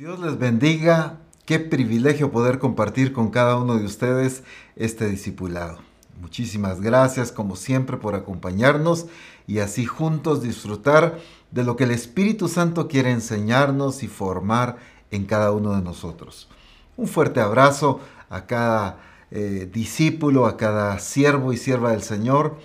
[0.00, 1.18] Dios les bendiga.
[1.44, 5.80] Qué privilegio poder compartir con cada uno de ustedes este discipulado.
[6.22, 9.08] Muchísimas gracias como siempre por acompañarnos
[9.46, 11.18] y así juntos disfrutar
[11.50, 14.78] de lo que el Espíritu Santo quiere enseñarnos y formar
[15.10, 16.48] en cada uno de nosotros.
[16.96, 22.56] Un fuerte abrazo a cada eh, discípulo, a cada siervo y sierva del Señor,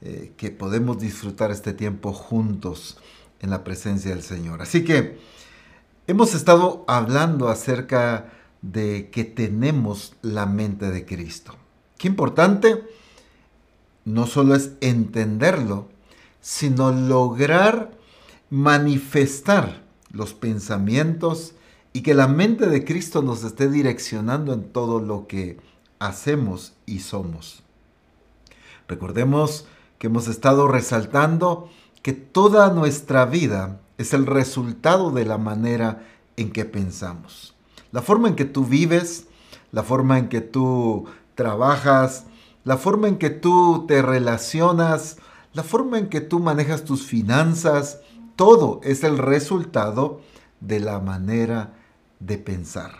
[0.00, 2.96] eh, que podemos disfrutar este tiempo juntos
[3.40, 4.62] en la presencia del Señor.
[4.62, 5.37] Así que
[6.10, 8.32] Hemos estado hablando acerca
[8.62, 11.52] de que tenemos la mente de Cristo.
[11.98, 12.82] Qué importante
[14.06, 15.86] no solo es entenderlo,
[16.40, 17.90] sino lograr
[18.48, 21.52] manifestar los pensamientos
[21.92, 25.58] y que la mente de Cristo nos esté direccionando en todo lo que
[25.98, 27.62] hacemos y somos.
[28.88, 29.66] Recordemos
[29.98, 31.68] que hemos estado resaltando
[32.00, 36.02] que toda nuestra vida es el resultado de la manera
[36.36, 37.54] en que pensamos.
[37.90, 39.26] La forma en que tú vives,
[39.72, 42.24] la forma en que tú trabajas,
[42.64, 45.18] la forma en que tú te relacionas,
[45.52, 48.00] la forma en que tú manejas tus finanzas,
[48.36, 50.20] todo es el resultado
[50.60, 51.74] de la manera
[52.20, 52.92] de pensar.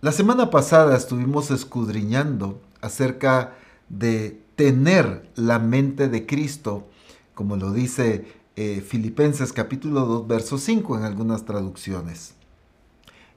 [0.00, 3.54] La semana pasada estuvimos escudriñando acerca
[3.88, 6.88] de tener la mente de Cristo,
[7.34, 12.34] como lo dice eh, Filipenses capítulo 2, verso 5 en algunas traducciones.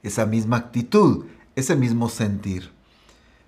[0.02, 2.70] Esa misma actitud, ese mismo sentir.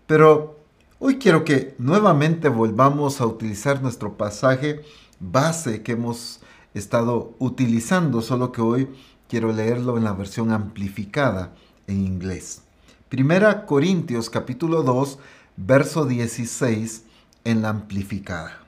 [0.06, 0.58] Pero
[0.98, 4.80] hoy quiero que nuevamente volvamos a utilizar nuestro pasaje
[5.20, 6.40] base que hemos
[6.74, 8.88] estado utilizando, solo que hoy
[9.28, 11.54] quiero leerlo en la versión amplificada
[11.86, 12.62] en inglés.
[13.08, 15.18] Primera Corintios capítulo 2,
[15.56, 17.04] verso 16
[17.44, 18.67] en la amplificada.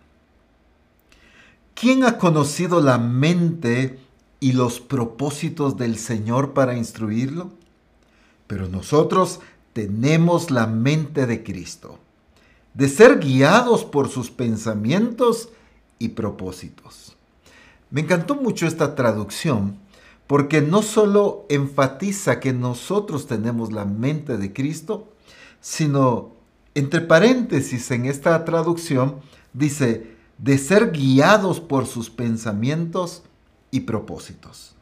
[1.80, 3.98] ¿Quién ha conocido la mente
[4.38, 7.52] y los propósitos del Señor para instruirlo?
[8.46, 9.40] Pero nosotros
[9.72, 11.98] tenemos la mente de Cristo,
[12.74, 15.48] de ser guiados por sus pensamientos
[15.98, 17.16] y propósitos.
[17.90, 19.78] Me encantó mucho esta traducción
[20.26, 25.08] porque no solo enfatiza que nosotros tenemos la mente de Cristo,
[25.62, 26.34] sino,
[26.74, 29.20] entre paréntesis en esta traducción,
[29.54, 33.22] dice, de ser guiados por sus pensamientos
[33.70, 34.74] y propósitos.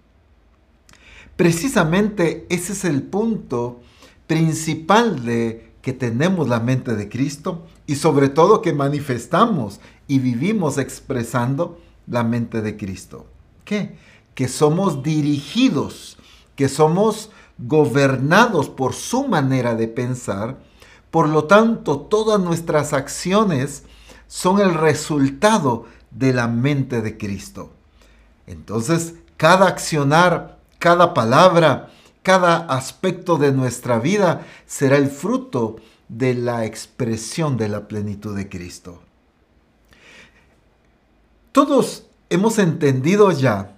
[1.37, 3.81] Precisamente ese es el punto
[4.27, 10.79] principal de que tenemos la mente de Cristo y sobre todo que manifestamos y vivimos
[10.79, 13.27] expresando la mente de Cristo.
[13.65, 13.97] ¿Qué?
[14.35, 16.19] Que somos dirigidos,
[16.57, 20.59] que somos gobernados por su manera de pensar,
[21.11, 23.85] por lo tanto todas nuestras acciones
[24.29, 27.73] son el resultado de la mente de Cristo.
[28.47, 31.91] Entonces, cada accionar, cada palabra,
[32.23, 35.77] cada aspecto de nuestra vida será el fruto
[36.09, 39.01] de la expresión de la plenitud de Cristo.
[41.53, 43.77] Todos hemos entendido ya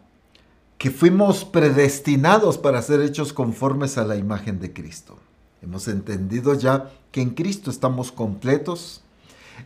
[0.78, 5.19] que fuimos predestinados para ser hechos conformes a la imagen de Cristo.
[5.62, 9.03] Hemos entendido ya que en Cristo estamos completos,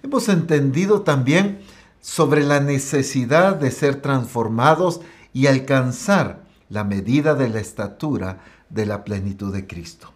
[0.03, 1.61] Hemos entendido también
[2.01, 5.01] sobre la necesidad de ser transformados
[5.33, 10.13] y alcanzar la medida de la estatura de la plenitud de Cristo.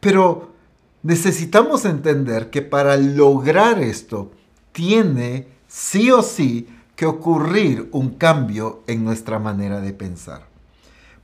[0.00, 0.52] Pero
[1.02, 4.30] necesitamos entender que para lograr esto
[4.72, 10.46] tiene sí o sí que ocurrir un cambio en nuestra manera de pensar.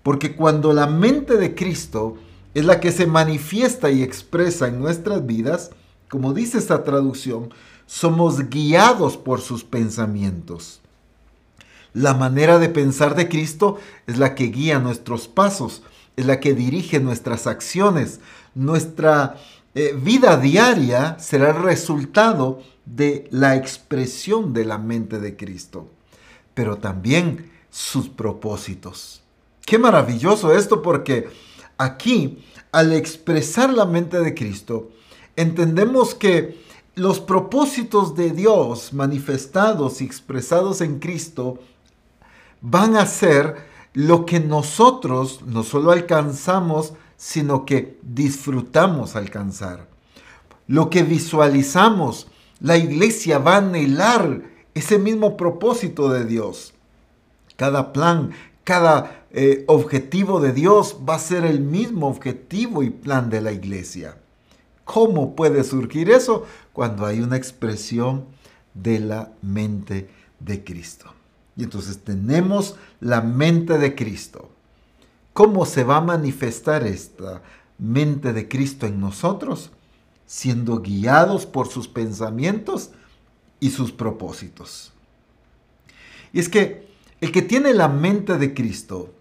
[0.02, 2.16] Porque cuando la mente de Cristo
[2.54, 5.70] es la que se manifiesta y expresa en nuestras vidas,
[6.12, 7.54] como dice esta traducción,
[7.86, 10.82] somos guiados por sus pensamientos.
[11.94, 15.82] La manera de pensar de Cristo es la que guía nuestros pasos,
[16.16, 18.20] es la que dirige nuestras acciones.
[18.54, 19.38] Nuestra
[19.74, 25.88] eh, vida diaria será el resultado de la expresión de la mente de Cristo,
[26.52, 29.22] pero también sus propósitos.
[29.64, 31.30] Qué maravilloso esto porque
[31.78, 34.90] aquí, al expresar la mente de Cristo,
[35.36, 36.62] entendemos que
[36.94, 41.58] los propósitos de Dios manifestados y expresados en Cristo
[42.60, 49.88] van a ser lo que nosotros no solo alcanzamos, sino que disfrutamos alcanzar.
[50.66, 52.28] Lo que visualizamos,
[52.60, 54.42] la iglesia va a anhelar
[54.74, 56.72] ese mismo propósito de Dios.
[57.56, 58.30] Cada plan,
[58.64, 63.52] cada eh, objetivo de Dios va a ser el mismo objetivo y plan de la
[63.52, 64.16] iglesia.
[64.84, 66.46] ¿Cómo puede surgir eso?
[66.72, 68.26] Cuando hay una expresión
[68.74, 70.08] de la mente
[70.40, 71.12] de Cristo.
[71.56, 74.50] Y entonces tenemos la mente de Cristo.
[75.32, 77.42] ¿Cómo se va a manifestar esta
[77.78, 79.70] mente de Cristo en nosotros?
[80.26, 82.90] Siendo guiados por sus pensamientos
[83.60, 84.92] y sus propósitos.
[86.32, 86.88] Y es que
[87.20, 89.14] el que tiene la mente de Cristo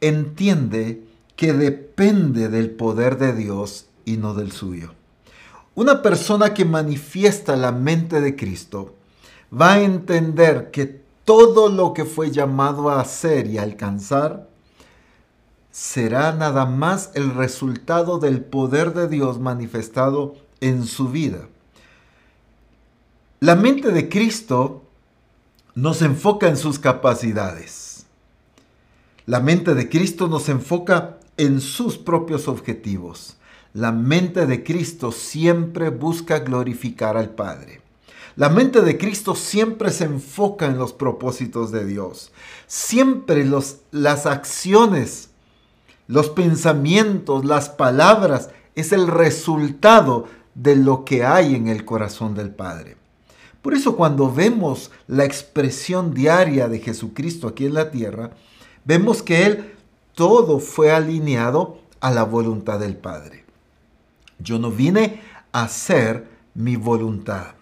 [0.00, 1.04] entiende
[1.36, 4.94] que depende del poder de Dios y no del suyo.
[5.74, 8.94] Una persona que manifiesta la mente de Cristo
[9.52, 14.48] va a entender que todo lo que fue llamado a hacer y alcanzar
[15.70, 21.48] será nada más el resultado del poder de Dios manifestado en su vida.
[23.40, 24.82] La mente de Cristo
[25.74, 28.04] nos enfoca en sus capacidades.
[29.24, 33.38] La mente de Cristo nos enfoca en sus propios objetivos.
[33.74, 37.80] La mente de Cristo siempre busca glorificar al Padre.
[38.36, 42.32] La mente de Cristo siempre se enfoca en los propósitos de Dios.
[42.66, 45.30] Siempre los, las acciones,
[46.06, 52.50] los pensamientos, las palabras es el resultado de lo que hay en el corazón del
[52.50, 52.96] Padre.
[53.62, 58.32] Por eso cuando vemos la expresión diaria de Jesucristo aquí en la tierra,
[58.84, 59.74] vemos que Él
[60.14, 63.41] todo fue alineado a la voluntad del Padre.
[64.42, 65.22] Yo no vine
[65.52, 67.54] a hacer mi voluntad.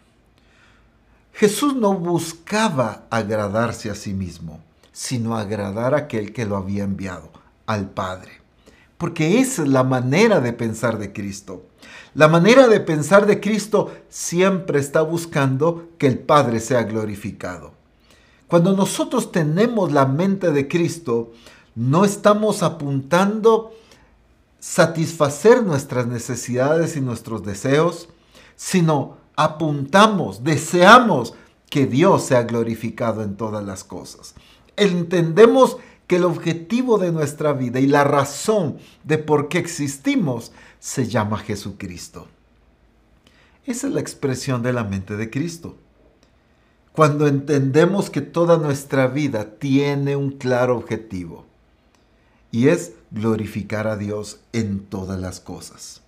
[1.32, 4.60] Jesús no buscaba agradarse a sí mismo,
[4.92, 7.30] sino agradar a aquel que lo había enviado,
[7.66, 8.32] al Padre.
[8.98, 11.66] Porque esa es la manera de pensar de Cristo.
[12.14, 17.72] La manera de pensar de Cristo siempre está buscando que el Padre sea glorificado.
[18.48, 21.32] Cuando nosotros tenemos la mente de Cristo,
[21.74, 23.72] no estamos apuntando
[24.60, 28.08] satisfacer nuestras necesidades y nuestros deseos,
[28.54, 31.34] sino apuntamos, deseamos
[31.70, 34.34] que Dios sea glorificado en todas las cosas.
[34.76, 41.06] Entendemos que el objetivo de nuestra vida y la razón de por qué existimos se
[41.06, 42.26] llama Jesucristo.
[43.64, 45.76] Esa es la expresión de la mente de Cristo.
[46.92, 51.46] Cuando entendemos que toda nuestra vida tiene un claro objetivo
[52.50, 56.02] y es glorificar a Dios en todas las cosas.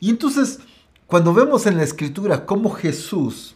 [0.00, 0.60] Y entonces
[1.06, 3.54] cuando vemos en la escritura cómo Jesús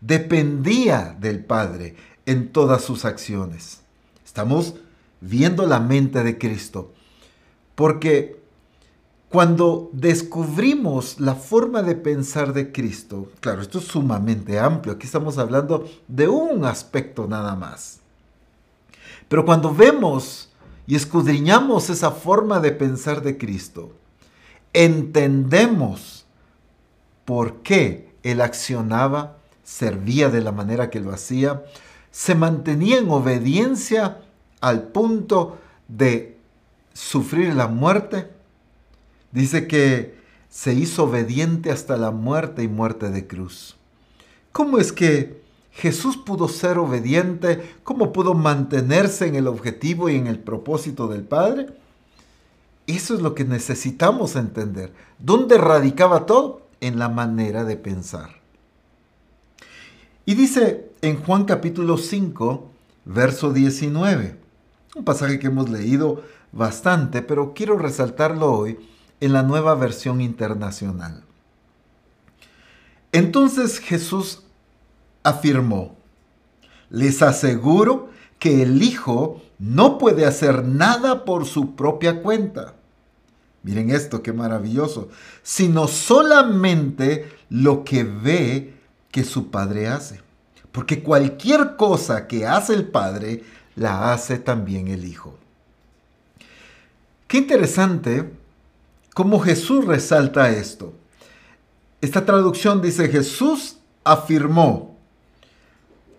[0.00, 3.82] dependía del Padre en todas sus acciones,
[4.24, 4.74] estamos
[5.20, 6.92] viendo la mente de Cristo.
[7.74, 8.40] Porque
[9.28, 15.36] cuando descubrimos la forma de pensar de Cristo, claro, esto es sumamente amplio, aquí estamos
[15.36, 18.00] hablando de un aspecto nada más.
[19.28, 20.48] Pero cuando vemos
[20.86, 23.92] y escudriñamos esa forma de pensar de Cristo,
[24.72, 26.26] entendemos
[27.24, 31.62] por qué él accionaba, servía de la manera que lo hacía,
[32.10, 34.18] se mantenía en obediencia
[34.60, 35.58] al punto
[35.88, 36.36] de
[36.92, 38.30] sufrir la muerte.
[39.32, 40.14] Dice que
[40.48, 43.76] se hizo obediente hasta la muerte y muerte de cruz.
[44.52, 45.43] ¿Cómo es que
[45.74, 47.76] Jesús pudo ser obediente?
[47.84, 51.68] ¿Cómo pudo mantenerse en el objetivo y en el propósito del Padre?
[52.86, 54.92] Eso es lo que necesitamos entender.
[55.18, 56.64] ¿Dónde radicaba todo?
[56.86, 58.28] en la manera de pensar.
[60.26, 62.70] Y dice en Juan capítulo 5,
[63.06, 64.36] verso 19,
[64.96, 66.22] un pasaje que hemos leído
[66.52, 68.78] bastante, pero quiero resaltarlo hoy
[69.20, 71.24] en la nueva versión internacional.
[73.12, 74.42] Entonces Jesús
[75.24, 75.96] afirmó,
[76.90, 82.74] les aseguro que el Hijo no puede hacer nada por su propia cuenta
[83.64, 85.08] Miren esto, qué maravilloso.
[85.42, 88.74] Sino solamente lo que ve
[89.10, 90.20] que su padre hace.
[90.70, 93.42] Porque cualquier cosa que hace el padre,
[93.74, 95.38] la hace también el hijo.
[97.26, 98.30] Qué interesante
[99.14, 100.92] cómo Jesús resalta esto.
[102.02, 104.93] Esta traducción dice, Jesús afirmó.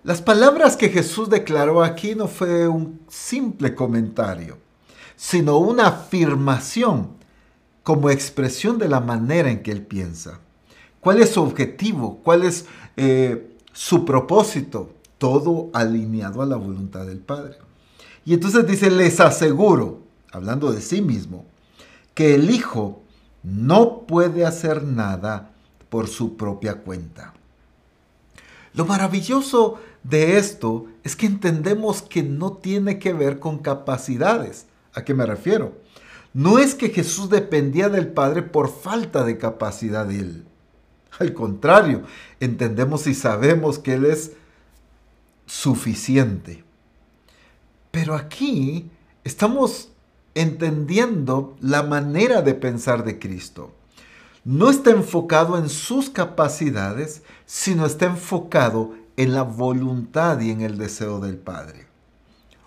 [0.06, 4.60] Las palabras que Jesús declaró aquí no fue un simple comentario,
[5.16, 7.14] sino una afirmación
[7.82, 10.42] como expresión de la manera en que él piensa.
[11.00, 12.20] ¿Cuál es su objetivo?
[12.24, 14.92] ¿Cuál es eh, su propósito?
[15.18, 17.58] Todo alineado a la voluntad del Padre.
[18.26, 21.48] Y entonces dice, les aseguro, hablando de sí mismo,
[22.14, 23.02] que el Hijo
[23.42, 25.50] no puede hacer nada
[25.90, 27.34] por su propia cuenta.
[28.76, 34.66] Lo maravilloso de esto es que entendemos que no tiene que ver con capacidades.
[34.94, 35.74] ¿A qué me refiero?
[36.34, 40.46] No es que Jesús dependía del Padre por falta de capacidad de Él.
[41.20, 42.04] Al contrario,
[42.42, 44.34] entendemos y sabemos que Él es
[45.46, 46.66] suficiente.
[47.92, 48.90] Pero aquí
[49.24, 49.92] estamos
[50.34, 53.74] entendiendo la manera de pensar de Cristo.
[54.46, 60.78] No está enfocado en sus capacidades, sino está enfocado en la voluntad y en el
[60.78, 61.88] deseo del Padre.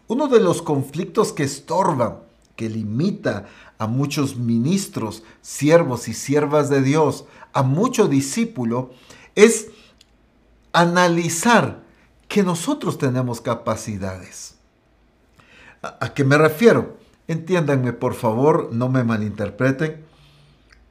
[0.08, 2.22] Uno de los conflictos que estorba,
[2.56, 3.46] que limita
[3.78, 8.90] a muchos ministros, siervos y siervas de Dios, a mucho discípulo,
[9.36, 9.68] es
[10.72, 11.82] analizar
[12.26, 14.56] que nosotros tenemos capacidades.
[15.80, 16.96] ¿A, qué me refiero?
[17.28, 20.07] Entiéndanme, por favor, no me malinterpreten.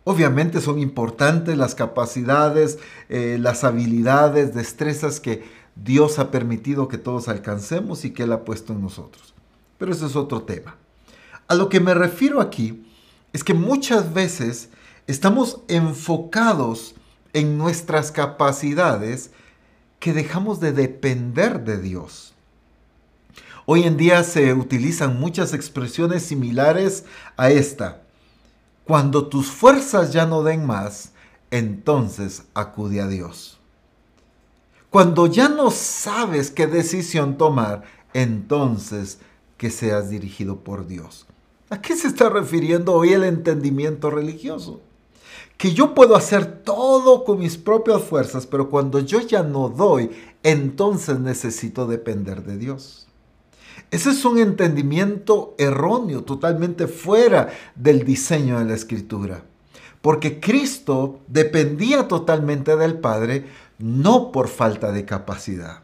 [0.10, 5.44] Obviamente son importantes las capacidades, eh, las habilidades, destrezas que
[5.76, 9.34] Dios ha permitido que todos alcancemos y que Él ha puesto en nosotros.
[9.78, 10.78] Pero ese es otro tema.
[11.50, 12.88] A lo que me refiero aquí
[13.34, 14.70] es que muchas veces
[15.08, 16.96] estamos enfocados
[17.34, 19.32] en nuestras capacidades
[20.00, 22.34] que dejamos de depender de Dios.
[23.66, 27.04] Hoy en día se utilizan muchas expresiones similares
[27.36, 28.07] a esta.
[28.88, 31.12] Cuando tus fuerzas ya no den más,
[31.52, 33.60] entonces acude a Dios.
[34.90, 39.20] Cuando ya no sabes qué decisión tomar, entonces
[39.58, 41.26] que seas dirigido por Dios.
[41.70, 44.80] ¿A qué se está refiriendo hoy el entendimiento religioso?
[45.58, 50.12] Que yo puedo hacer todo con mis propias fuerzas, pero cuando yo ya no doy,
[50.44, 53.07] entonces necesito depender de Dios.
[53.92, 59.44] Ese es un entendimiento erróneo, totalmente fuera del diseño de la escritura.
[60.02, 63.46] Porque Cristo dependía totalmente del Padre,
[63.80, 65.84] no por falta de capacidad.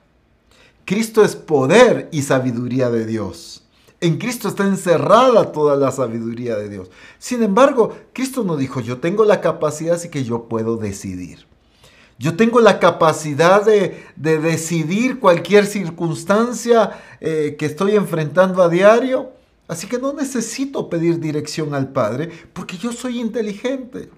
[0.86, 3.64] Cristo es poder y sabiduría de Dios.
[4.02, 6.92] En Cristo está encerrada toda la sabiduría de Dios.
[7.20, 11.48] Sin embargo, Cristo no dijo, yo tengo la capacidad, así que yo puedo decidir.
[12.20, 19.32] Yo tengo la capacidad de, decidir cualquier circunstancia eh, que estoy enfrentando a diario.
[19.68, 24.10] Así que no necesito pedir dirección al Padre porque yo soy inteligente.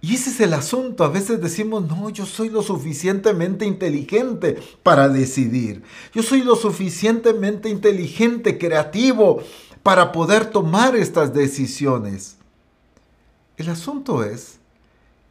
[0.00, 1.04] Y ese es el asunto.
[1.04, 5.82] A veces decimos, no, yo soy lo suficientemente inteligente para decidir.
[6.12, 9.42] Yo soy lo suficientemente inteligente, creativo,
[9.82, 12.36] para poder tomar estas decisiones.
[13.56, 14.58] El asunto es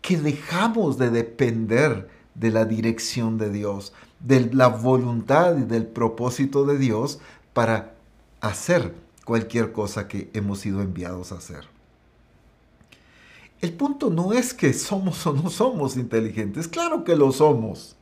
[0.03, 6.65] que dejamos de depender de la dirección de Dios, de la voluntad y del propósito
[6.65, 7.19] de Dios
[7.53, 7.95] para
[8.41, 8.93] hacer
[9.23, 11.63] cualquier cosa que hemos sido enviados a hacer.
[13.61, 17.95] El punto no es que somos o no somos inteligentes, claro que lo somos.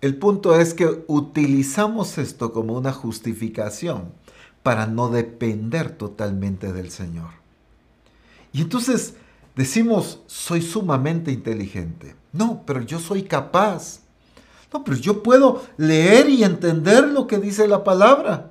[0.00, 4.12] El punto es que utilizamos esto como una justificación
[4.62, 7.30] para no depender totalmente del Señor.
[8.52, 9.14] Y entonces
[9.54, 12.16] decimos, soy sumamente inteligente.
[12.32, 14.00] No, pero yo soy capaz.
[14.72, 18.50] No, pero yo puedo leer y entender lo que dice la palabra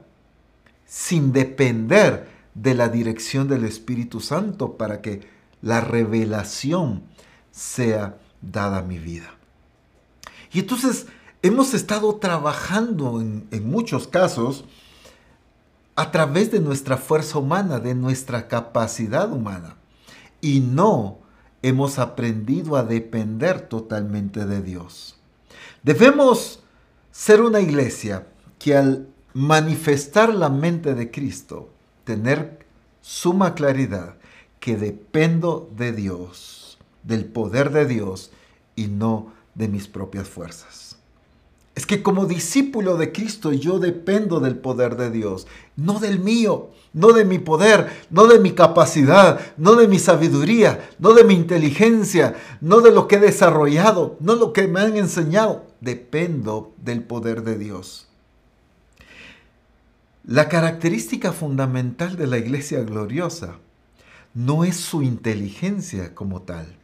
[0.86, 5.28] sin depender de la dirección del Espíritu Santo para que
[5.62, 7.04] la revelación
[7.52, 9.34] sea dada a mi vida.
[10.52, 11.08] Y entonces
[11.42, 14.66] hemos estado trabajando en, en muchos casos
[15.96, 19.76] a través de nuestra fuerza humana, de nuestra capacidad humana.
[20.44, 21.20] Y no
[21.62, 25.18] hemos aprendido a depender totalmente de Dios.
[25.84, 26.62] Debemos
[27.14, 28.28] ser una iglesia
[28.60, 31.70] que al manifestar la mente de Cristo,
[32.04, 32.66] tener
[33.02, 34.16] suma claridad
[34.60, 38.32] que dependo de Dios, del poder de Dios
[38.76, 40.93] y no de mis propias fuerzas.
[41.76, 46.70] Es que como discípulo de Cristo yo dependo del poder de Dios, no del mío,
[46.94, 51.34] no de mi poder, no de mi capacidad, no de mi sabiduría, no de mi
[51.34, 55.66] inteligencia, no de lo que he desarrollado, no lo que me han enseñado.
[55.82, 58.08] Dependo del poder de Dios.
[60.26, 63.58] La característica fundamental de la iglesia gloriosa
[64.34, 66.78] no es su inteligencia como tal,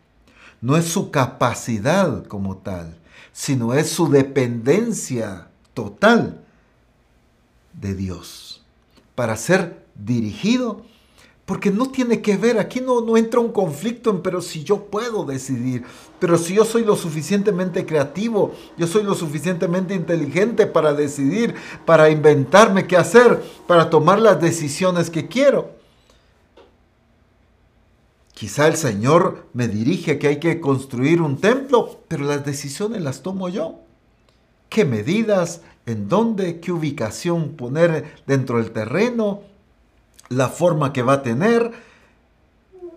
[0.59, 2.98] no es su capacidad como tal,
[3.31, 6.41] sino es su dependencia total
[7.73, 8.61] de Dios
[9.15, 10.83] para ser dirigido.
[11.45, 14.85] Porque no tiene que ver, aquí no, no entra un conflicto en, pero si yo
[14.85, 15.83] puedo decidir,
[16.19, 21.55] pero si yo soy lo suficientemente creativo, yo soy lo suficientemente inteligente para decidir,
[21.87, 25.78] para inventarme qué hacer, para tomar las decisiones que quiero.
[28.39, 33.21] Quizá el Señor me dirige que hay que construir un templo, pero las decisiones las
[33.21, 33.81] tomo yo.
[34.69, 35.59] ¿Qué medidas?
[35.85, 36.61] ¿En dónde?
[36.61, 39.41] ¿Qué ubicación poner dentro del terreno?
[40.29, 41.73] ¿La forma que va a tener?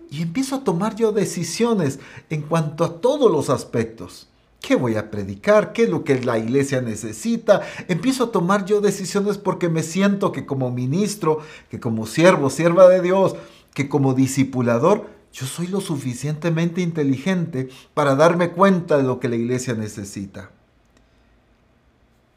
[0.09, 4.29] Y empiezo a tomar yo decisiones en cuanto a todos los aspectos.
[4.61, 5.73] ¿Qué voy a predicar?
[5.73, 7.63] ¿Qué es lo que la iglesia necesita?
[7.89, 12.87] Empiezo a tomar yo decisiones porque me siento que como ministro, que como siervo, sierva
[12.87, 13.35] de Dios,
[13.73, 19.35] que como discipulador, yo soy lo suficientemente inteligente para darme cuenta de lo que la
[19.35, 20.51] iglesia necesita.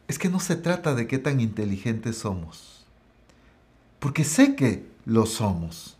[0.09, 2.87] Es que no se trata de qué tan inteligentes somos,
[3.99, 5.93] porque sé que lo somos.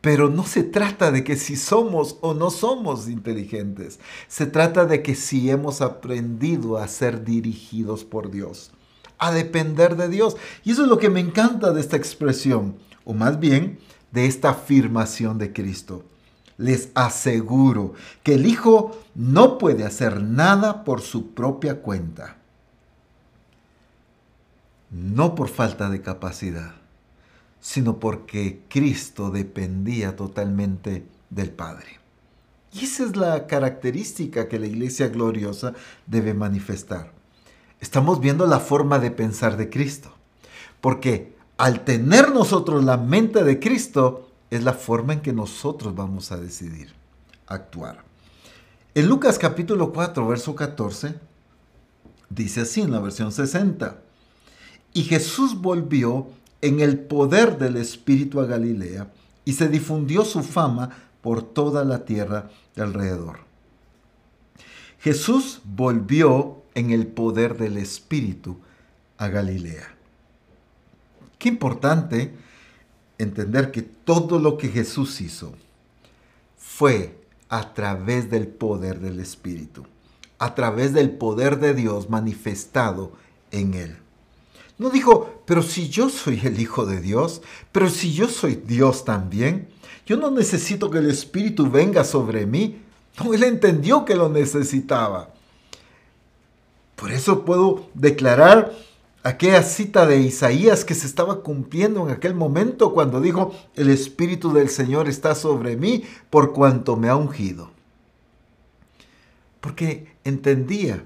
[0.00, 3.98] Pero no se trata de que si somos o no somos inteligentes.
[4.28, 8.70] Se trata de que si hemos aprendido a ser dirigidos por Dios,
[9.18, 10.36] a depender de Dios.
[10.62, 13.80] Y eso es lo que me encanta de esta expresión, o más bien
[14.12, 16.04] de esta afirmación de Cristo.
[16.58, 22.36] Les aseguro que el Hijo no puede hacer nada por su propia cuenta.
[24.90, 26.86] No por falta de capacidad
[27.66, 31.98] sino porque Cristo dependía totalmente del Padre.
[32.72, 35.74] Y esa es la característica que la iglesia gloriosa
[36.06, 37.10] debe manifestar.
[37.80, 40.12] Estamos viendo la forma de pensar de Cristo,
[40.80, 46.30] porque al tener nosotros la mente de Cristo, es la forma en que nosotros vamos
[46.32, 46.92] a decidir
[47.46, 48.04] actuar.
[48.94, 51.14] En Lucas capítulo 4, verso 14,
[52.30, 53.98] dice así en la versión 60,
[54.92, 56.28] y Jesús volvió
[56.62, 59.12] en el poder del Espíritu a Galilea
[59.44, 63.40] y se difundió su fama por toda la tierra de alrededor.
[65.00, 68.58] Jesús volvió en el poder del Espíritu
[69.18, 69.95] a Galilea.
[71.46, 72.32] Qué importante
[73.18, 75.52] entender que todo lo que Jesús hizo
[76.58, 79.86] fue a través del poder del Espíritu,
[80.40, 83.12] a través del poder de Dios manifestado
[83.52, 83.96] en él.
[84.76, 89.04] No dijo, pero si yo soy el Hijo de Dios, pero si yo soy Dios
[89.04, 89.68] también,
[90.04, 92.80] yo no necesito que el Espíritu venga sobre mí.
[93.22, 95.32] No, él entendió que lo necesitaba.
[96.96, 98.72] Por eso puedo declarar
[99.26, 104.52] aquella cita de Isaías que se estaba cumpliendo en aquel momento cuando dijo, el Espíritu
[104.52, 107.72] del Señor está sobre mí por cuanto me ha ungido.
[109.60, 111.04] Porque entendía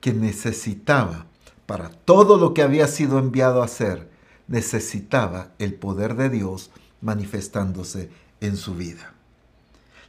[0.00, 1.26] que necesitaba
[1.66, 4.10] para todo lo que había sido enviado a hacer,
[4.48, 9.14] necesitaba el poder de Dios manifestándose en su vida.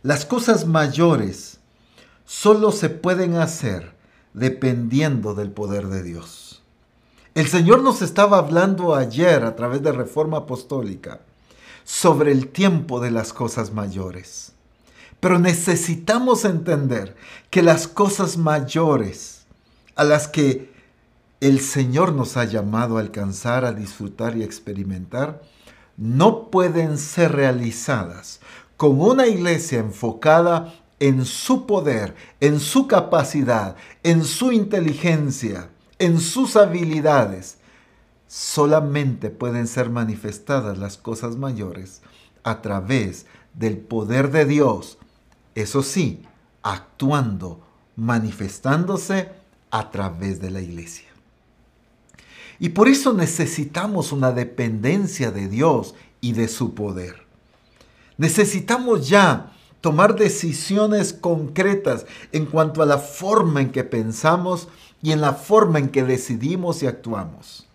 [0.02, 1.60] Las cosas mayores
[2.26, 3.94] solo se pueden hacer
[4.34, 6.63] dependiendo del poder de Dios.
[7.36, 11.22] El Señor nos estaba hablando ayer a través de Reforma Apostólica
[11.84, 14.52] sobre el tiempo de las cosas mayores.
[15.20, 17.16] Pero necesitamos entender
[17.50, 19.48] que las cosas mayores
[19.96, 20.72] a las que
[21.42, 25.42] el Señor nos ha llamado a alcanzar, a disfrutar y experimentar,
[25.98, 28.42] no pueden ser realizadas
[28.78, 36.56] con una iglesia enfocada en su poder, en su capacidad, en su inteligencia, en sus
[36.56, 37.58] habilidades.
[38.28, 42.02] Solamente pueden ser manifestadas las cosas mayores
[42.44, 44.98] a través del poder de Dios,
[45.56, 46.24] eso sí,
[46.64, 47.62] actuando,
[47.96, 49.30] manifestándose
[49.70, 51.08] a través de la iglesia.
[52.60, 57.24] Y por eso necesitamos una dependencia de Dios y de su poder.
[58.18, 59.52] Necesitamos ya
[59.82, 64.70] tomar decisiones concretas en cuanto a la forma en que pensamos
[65.04, 67.68] y en la forma en que decidimos y actuamos.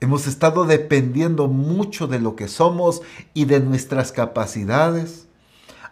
[0.00, 3.02] Hemos estado dependiendo mucho de lo que somos
[3.34, 5.26] y de nuestras capacidades.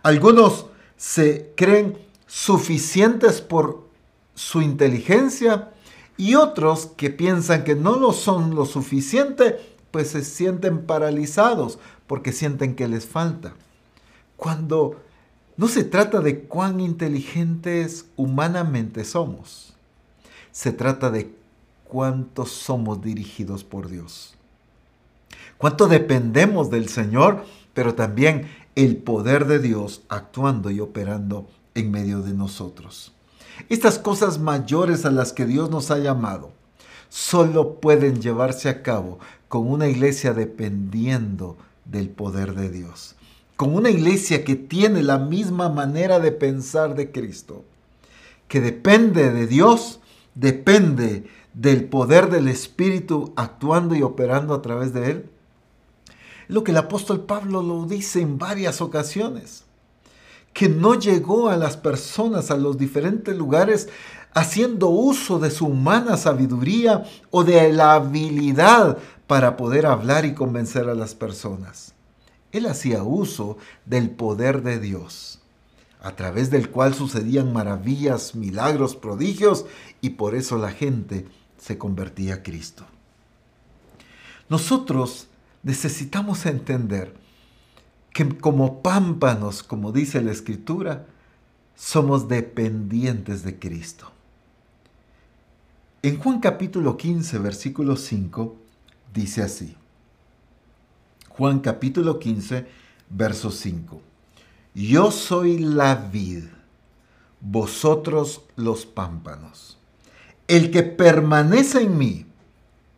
[0.02, 3.86] Algunos se creen suficientes por
[4.34, 5.70] su inteligencia
[6.16, 9.58] y otros que piensan que no lo son lo suficiente,
[9.90, 13.54] pues se sienten paralizados porque sienten que les falta.
[14.36, 15.02] Cuando
[15.58, 19.73] no se trata de cuán inteligentes humanamente somos,
[20.54, 21.34] se trata de
[21.82, 24.36] cuántos somos dirigidos por Dios.
[25.58, 32.22] Cuánto dependemos del Señor, pero también el poder de Dios actuando y operando en medio
[32.22, 33.12] de nosotros.
[33.68, 36.52] Estas cosas mayores a las que Dios nos ha llamado
[37.08, 43.16] solo pueden llevarse a cabo con una iglesia dependiendo del poder de Dios,
[43.56, 47.64] con una iglesia que tiene la misma manera de pensar de Cristo,
[48.46, 50.00] que depende de Dios,
[50.34, 55.30] depende del poder del Espíritu actuando y operando a través de él.
[56.48, 59.64] Lo que el apóstol Pablo lo dice en varias ocasiones
[60.54, 63.88] que no llegó a las personas, a los diferentes lugares,
[64.32, 70.88] haciendo uso de su humana sabiduría o de la habilidad para poder hablar y convencer
[70.88, 71.94] a las personas.
[72.52, 75.40] Él hacía uso del poder de Dios.
[76.04, 79.64] A través del cual sucedían maravillas, milagros, prodigios,
[80.02, 82.84] y por eso la gente se convertía a Cristo.
[84.50, 85.28] Nosotros
[85.62, 87.14] necesitamos entender
[88.12, 91.06] que como pámpanos, como dice la Escritura,
[91.74, 94.12] somos dependientes de Cristo.
[96.02, 98.56] En Juan capítulo 15, versículo 5,
[99.14, 99.74] dice así.
[101.30, 102.66] Juan capítulo 15,
[103.08, 104.13] verso 5.
[104.74, 106.46] Yo soy la vid,
[107.40, 109.78] vosotros los pámpanos.
[110.48, 112.26] El que permanece en mí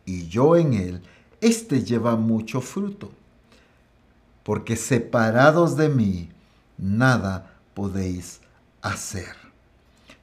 [0.03, 1.03] y yo en él,
[1.39, 3.11] éste lleva mucho fruto.
[4.41, 6.29] Porque separados de mí,
[6.79, 8.41] nada podéis
[8.81, 9.35] hacer.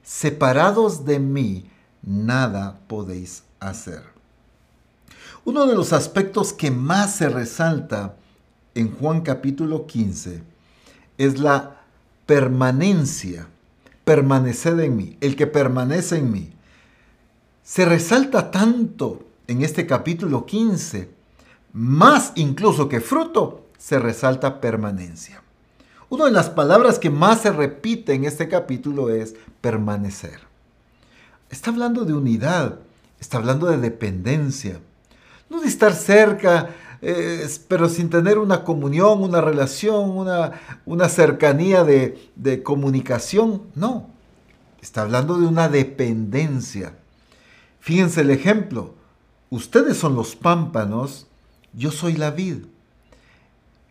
[0.02, 1.70] Separados de mí,
[2.02, 4.02] nada podéis hacer.
[5.44, 8.16] Uno de los aspectos que más se resalta
[8.74, 10.53] en Juan capítulo 15
[11.18, 11.80] es la
[12.26, 13.46] permanencia,
[14.04, 16.52] permanecer en mí, el que permanece en mí.
[17.62, 21.10] Se resalta tanto en este capítulo 15,
[21.72, 25.42] más incluso que fruto, se resalta permanencia.
[26.08, 30.40] Una de las palabras que más se repite en este capítulo es permanecer.
[31.50, 32.78] Está hablando de unidad,
[33.20, 34.80] está hablando de dependencia,
[35.50, 36.70] no de estar cerca,
[37.68, 40.52] pero sin tener una comunión, una relación, una,
[40.86, 43.62] una cercanía de, de comunicación.
[43.74, 44.08] No,
[44.80, 46.96] está hablando de una dependencia.
[47.80, 48.94] Fíjense el ejemplo.
[49.50, 51.26] Ustedes son los pámpanos,
[51.74, 52.64] yo soy la vid.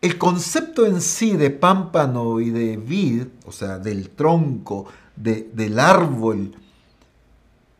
[0.00, 5.78] El concepto en sí de pámpano y de vid, o sea, del tronco, de, del
[5.78, 6.56] árbol,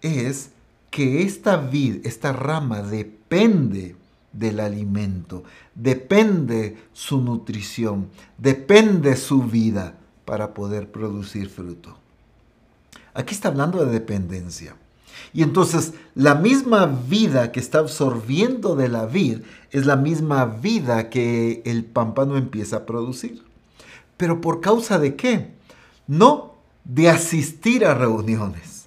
[0.00, 0.50] es
[0.90, 3.96] que esta vid, esta rama depende
[4.34, 5.44] del alimento,
[5.74, 9.94] depende su nutrición, depende su vida
[10.24, 11.96] para poder producir fruto.
[13.14, 14.76] Aquí está hablando de dependencia.
[15.32, 19.38] Y entonces la misma vida que está absorbiendo de la vid
[19.70, 23.42] es la misma vida que el pámpano empieza a producir.
[24.16, 25.54] Pero por causa de qué?
[26.06, 28.86] No de asistir a reuniones,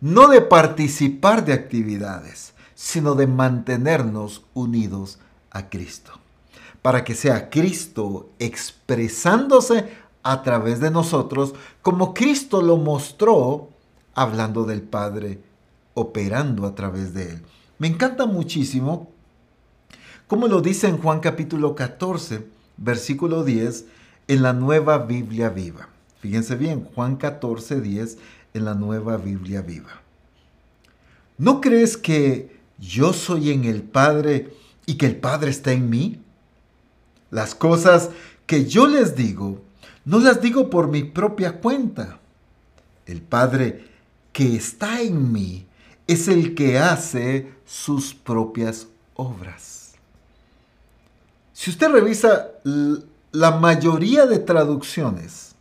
[0.00, 5.18] no de participar de actividades, sino de mantenernos unidos
[5.50, 6.12] a Cristo.
[6.80, 9.90] Para que sea Cristo expresándose
[10.22, 13.68] a través de nosotros como Cristo lo mostró
[14.14, 15.40] hablando del Padre
[15.92, 17.42] operando a través de él.
[17.78, 19.10] Me encanta muchísimo
[20.26, 22.46] como lo dice en Juan capítulo 14,
[22.78, 23.84] versículo 10,
[24.26, 25.90] en la nueva Biblia viva.
[26.20, 28.16] Fíjense bien, Juan 14, 10,
[28.54, 30.00] en la nueva Biblia viva.
[31.36, 34.54] ¿No crees que yo soy en el Padre
[34.86, 36.20] y que el Padre está en mí?
[37.30, 38.10] Las cosas
[38.46, 39.60] que yo les digo,
[40.04, 42.18] no las digo por mi propia cuenta.
[43.06, 43.84] El Padre
[44.32, 45.66] que está en mí
[46.06, 49.92] es el que hace sus propias obras.
[51.52, 52.48] Si usted revisa
[53.32, 55.54] la mayoría de traducciones,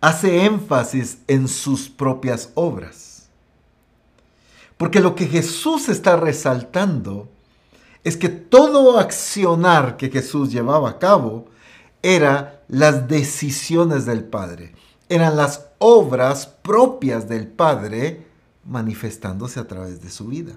[0.00, 3.07] hace énfasis en sus propias obras.
[4.78, 7.28] Porque lo que Jesús está resaltando
[8.04, 11.46] es que todo accionar que Jesús llevaba a cabo
[12.00, 14.72] era las decisiones del Padre,
[15.08, 18.24] eran las obras propias del Padre
[18.64, 20.52] manifestándose a través de su vida.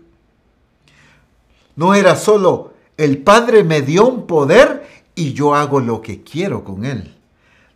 [1.76, 6.64] No era solo el Padre me dio un poder y yo hago lo que quiero
[6.64, 7.16] con él.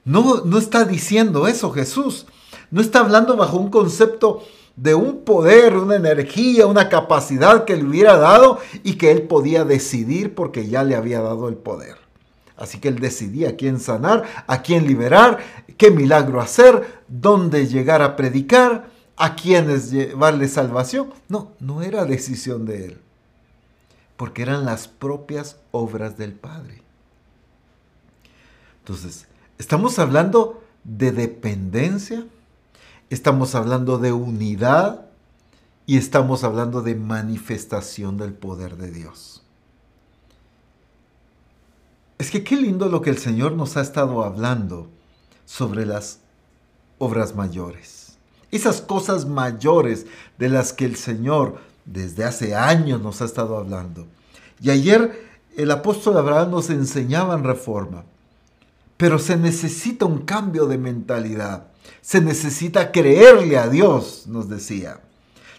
[0.04, 2.28] No, no está diciendo eso Jesús.
[2.70, 4.44] No está hablando bajo un concepto
[4.76, 9.64] de un poder, una energía, una capacidad que le hubiera dado y que él podía
[9.64, 11.98] decidir porque ya le había dado el poder.
[12.58, 15.40] Así que él decidía a quién sanar, a quién liberar,
[15.78, 21.14] qué milagro hacer, dónde llegar a predicar, a quienes llevarle salvación.
[21.28, 22.98] No, no era decisión de él,
[24.18, 26.82] porque eran las propias obras del Padre.
[28.80, 32.26] Entonces, estamos hablando de dependencia,
[33.10, 35.06] estamos hablando de unidad
[35.86, 39.44] y estamos hablando de manifestación del poder de Dios.
[42.18, 44.88] Es que qué lindo lo que el Señor nos ha estado hablando
[45.46, 46.20] sobre las
[46.98, 48.06] obras mayores
[48.56, 50.06] esas cosas mayores
[50.38, 54.08] de las que el Señor desde hace años nos ha estado hablando.
[54.62, 55.24] Y ayer
[55.58, 58.06] el apóstol Abraham nos enseñaba en reforma,
[58.98, 61.68] pero se necesita un cambio de mentalidad,
[62.02, 65.02] se necesita creerle a Dios, nos decía.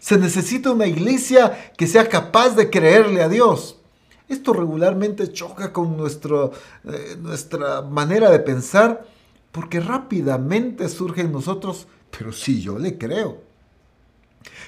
[0.01, 3.81] Se necesita una iglesia que sea capaz de creerle a Dios.
[4.29, 6.53] Esto regularmente choca con nuestro,
[6.85, 9.07] eh, nuestra manera de pensar
[9.53, 13.46] Porque rápidamente surge en nosotros, pero si yo le creo.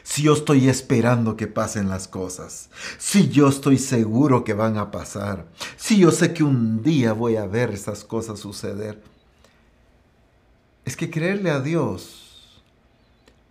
[0.09, 4.91] Si yo estoy esperando que pasen las cosas, si yo estoy seguro que van a
[4.91, 9.03] pasar, si yo sé que un día voy a ver esas cosas suceder.
[10.87, 12.63] Es que creerle a Dios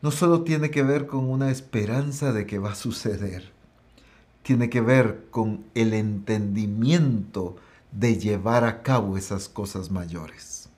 [0.02, 3.52] no solo tiene que ver con una esperanza de que va a suceder,
[4.41, 7.56] tiene que ver con el entendimiento
[7.91, 10.70] de llevar a cabo esas cosas mayores.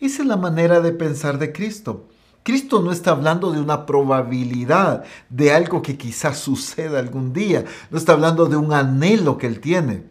[0.00, 2.09] Esa es la manera de pensar de Cristo.
[2.42, 7.64] Cristo no está hablando de una probabilidad, de algo que quizás suceda algún día.
[7.90, 10.04] No está hablando de un anhelo que Él tiene.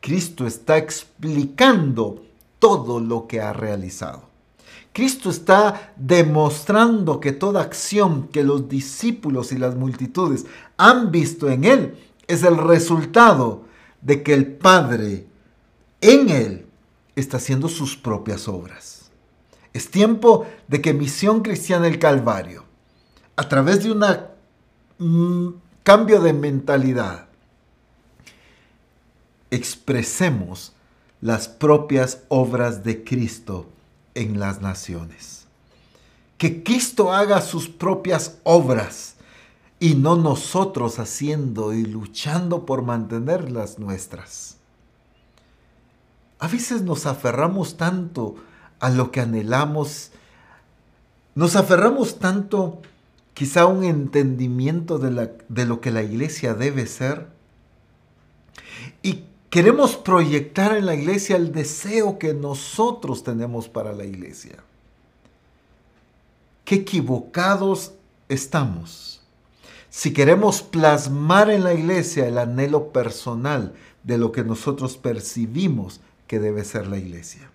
[0.00, 2.22] Cristo está explicando
[2.58, 4.22] todo lo que ha realizado.
[4.92, 11.64] Cristo está demostrando que toda acción que los discípulos y las multitudes han visto en
[11.64, 11.96] Él
[12.28, 13.64] es el resultado
[14.00, 15.26] de que el Padre
[16.00, 16.66] en Él
[17.16, 18.93] está haciendo sus propias obras.
[19.74, 22.64] Es tiempo de que Misión Cristiana el Calvario,
[23.36, 24.04] a través de un
[24.98, 27.26] mm, cambio de mentalidad,
[29.50, 30.72] expresemos
[31.20, 33.66] las propias obras de Cristo
[34.14, 35.46] en las naciones.
[36.38, 39.16] Que Cristo haga sus propias obras
[39.80, 44.56] y no nosotros haciendo y luchando por mantener las nuestras.
[46.38, 48.36] A veces nos aferramos tanto
[48.84, 50.10] a lo que anhelamos.
[51.34, 52.82] Nos aferramos tanto
[53.32, 57.28] quizá a un entendimiento de, de lo que la iglesia debe ser.
[59.02, 64.56] Y queremos proyectar en la iglesia el deseo que nosotros tenemos para la iglesia.
[66.66, 67.92] Qué equivocados
[68.28, 69.22] estamos.
[69.88, 76.38] Si queremos plasmar en la iglesia el anhelo personal de lo que nosotros percibimos que
[76.38, 77.48] debe ser la iglesia.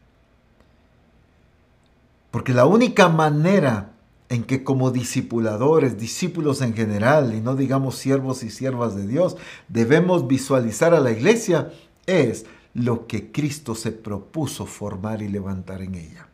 [2.31, 3.93] Porque la única manera
[4.29, 9.37] en que como discipuladores, discípulos en general, y no digamos siervos y siervas de Dios,
[9.67, 11.71] debemos visualizar a la iglesia
[12.05, 16.27] es lo que Cristo se propuso formar y levantar en ella.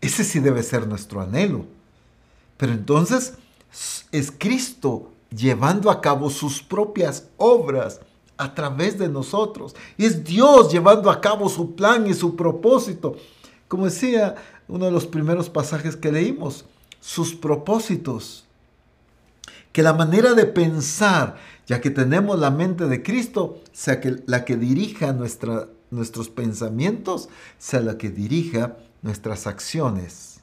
[0.00, 1.66] Ese sí debe ser nuestro anhelo.
[2.56, 3.34] Pero entonces
[4.10, 8.00] es Cristo llevando a cabo sus propias obras
[8.38, 9.76] a través de nosotros.
[9.96, 13.16] Y es Dios llevando a cabo su plan y su propósito.
[13.68, 14.36] Como decía
[14.68, 16.66] uno de los primeros pasajes que leímos,
[17.00, 18.44] sus propósitos.
[19.72, 24.44] Que la manera de pensar, ya que tenemos la mente de Cristo, sea que la
[24.44, 25.12] que dirija
[25.90, 27.28] nuestros pensamientos,
[27.58, 30.40] sea la que dirija nuestras acciones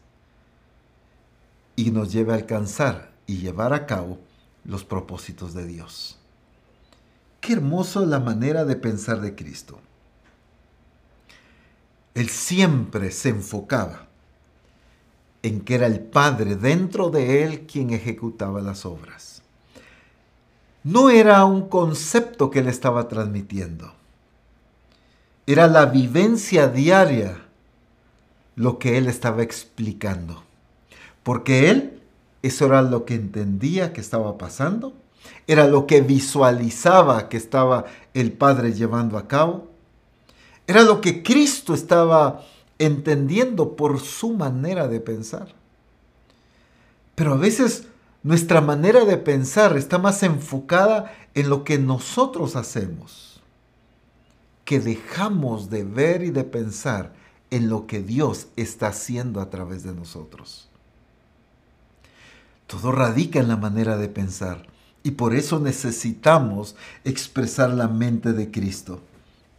[1.75, 4.17] y nos lleve a alcanzar y llevar a cabo
[4.63, 6.17] los propósitos de Dios.
[7.41, 9.79] Qué hermoso la manera de pensar de Cristo.
[12.13, 14.04] Él siempre se enfocaba
[15.45, 19.43] en que era el Padre dentro de él quien ejecutaba las obras.
[20.83, 23.93] No era un concepto que él estaba transmitiendo.
[25.45, 27.45] Era la vivencia diaria
[28.55, 30.41] lo que él estaba explicando.
[31.21, 32.01] Porque él,
[32.41, 34.93] eso era lo que entendía que estaba pasando,
[35.45, 39.67] era lo que visualizaba que estaba el Padre llevando a cabo,
[40.65, 42.43] era lo que Cristo estaba
[42.79, 45.53] entendiendo por su manera de pensar.
[47.15, 47.87] Pero a veces
[48.23, 53.41] nuestra manera de pensar está más enfocada en lo que nosotros hacemos,
[54.65, 57.13] que dejamos de ver y de pensar
[57.51, 60.69] en lo que Dios está haciendo a través de nosotros.
[62.67, 64.65] Todo radica en la manera de pensar
[65.03, 69.01] y por eso necesitamos expresar la mente de Cristo.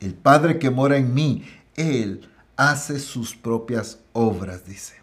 [0.01, 1.45] El Padre que mora en mí,
[1.77, 4.95] Él hace sus propias obras, dice.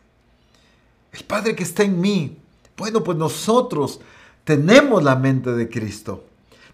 [1.12, 2.38] El Padre que está en mí.
[2.76, 4.00] Bueno, pues nosotros
[4.44, 6.26] tenemos la mente de Cristo.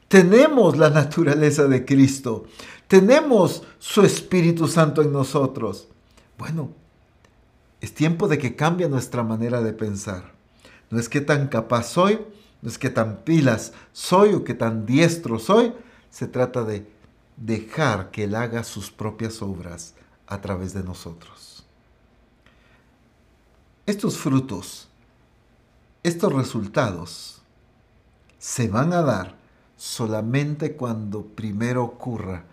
[0.07, 2.45] Tenemos la naturaleza de Cristo.
[2.87, 5.89] Tenemos su Espíritu Santo en nosotros.
[6.37, 6.71] Bueno,
[7.81, 10.31] es tiempo de que cambie nuestra manera de pensar.
[10.89, 12.19] No es que tan capaz soy,
[12.61, 15.73] no es que tan pilas soy o que tan diestro soy.
[16.09, 16.87] Se trata de
[17.37, 19.93] dejar que Él haga sus propias obras
[20.29, 21.65] a través de nosotros.
[23.85, 24.87] Estos frutos,
[26.03, 27.41] estos resultados,
[28.37, 29.35] se van a dar
[29.75, 32.45] solamente cuando primero ocurra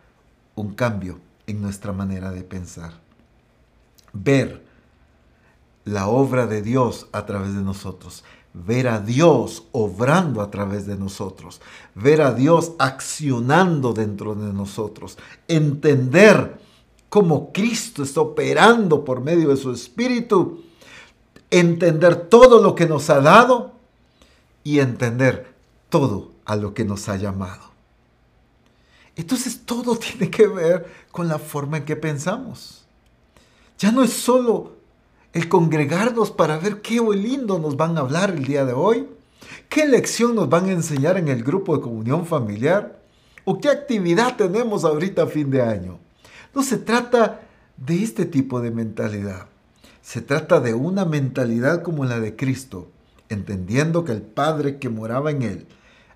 [0.55, 2.95] un cambio en nuestra manera de pensar.
[4.15, 4.65] Ver
[5.85, 8.25] la obra de Dios a través de nosotros.
[8.55, 11.61] Ver a Dios obrando a través de nosotros.
[11.95, 15.19] Ver a Dios accionando dentro de nosotros.
[15.47, 16.66] Entender
[17.09, 20.65] cómo Cristo está operando por medio de su Espíritu,
[21.51, 23.73] entender todo lo que nos ha dado
[24.65, 25.55] y entender
[25.89, 27.63] todo a lo que nos ha llamado.
[29.17, 32.85] Entonces todo tiene que ver con la forma en que pensamos.
[33.79, 34.77] Ya no es solo
[35.33, 39.07] el congregarnos para ver qué lindo nos van a hablar el día de hoy,
[39.69, 43.03] qué lección nos van a enseñar en el grupo de comunión familiar
[43.45, 45.99] o qué actividad tenemos ahorita a fin de año.
[46.57, 47.43] No se trata
[47.77, 49.49] de este tipo de mentalidad.
[50.01, 52.91] Se trata de una mentalidad como la de Cristo,
[53.29, 55.67] entendiendo que el Padre que moraba en él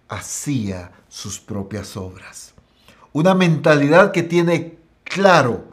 [0.09, 2.55] hacía sus propias obras.
[3.12, 5.64] Una mentalidad que tiene claro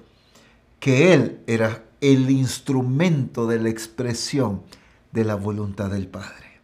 [0.81, 4.63] que Él era el instrumento de la expresión
[5.13, 6.59] de la voluntad del Padre.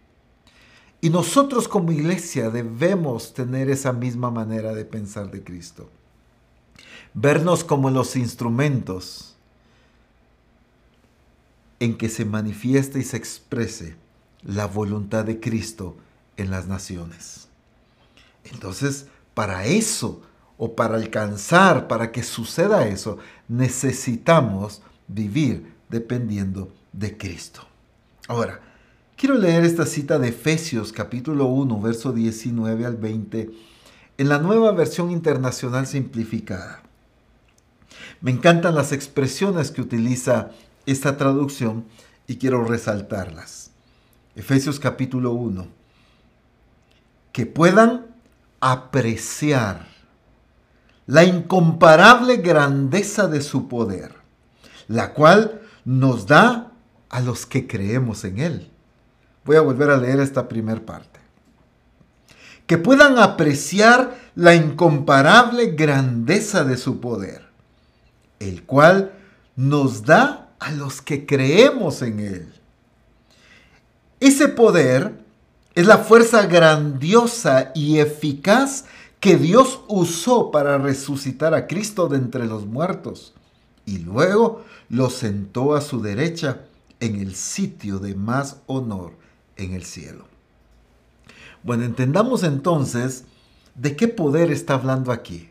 [0.99, 5.89] Y nosotros como iglesia debemos tener esa misma manera de pensar de Cristo.
[7.13, 9.35] Vernos como los instrumentos
[11.79, 13.95] en que se manifiesta y se exprese
[14.41, 15.95] la voluntad de Cristo
[16.37, 17.47] en las naciones.
[18.45, 20.21] Entonces, para eso
[20.57, 27.61] o para alcanzar, para que suceda eso, necesitamos vivir dependiendo de Cristo.
[28.27, 28.61] Ahora,
[29.17, 33.49] quiero leer esta cita de Efesios capítulo 1, verso 19 al 20,
[34.17, 36.83] en la nueva versión internacional simplificada.
[38.23, 40.51] Me encantan las expresiones que utiliza
[40.85, 41.83] esta traducción
[42.25, 43.71] y quiero resaltarlas.
[44.33, 45.67] Efesios capítulo 1.
[47.33, 48.05] Que puedan
[48.61, 49.87] apreciar
[51.05, 54.15] la incomparable grandeza de su poder,
[54.87, 56.71] la cual nos da
[57.09, 58.71] a los que creemos en Él.
[59.43, 61.19] Voy a volver a leer esta primera parte.
[62.67, 67.42] Que puedan apreciar la incomparable grandeza de su poder,
[68.39, 69.13] el cual
[69.55, 72.53] nos da a los que creemos en Él.
[74.19, 75.23] Ese poder
[75.75, 78.85] es la fuerza grandiosa y eficaz
[79.19, 83.33] que Dios usó para resucitar a Cristo de entre los muertos
[83.85, 86.61] y luego lo sentó a su derecha
[86.99, 89.13] en el sitio de más honor
[89.57, 90.25] en el cielo.
[91.63, 93.25] Bueno, entendamos entonces
[93.75, 95.49] de qué poder está hablando aquí.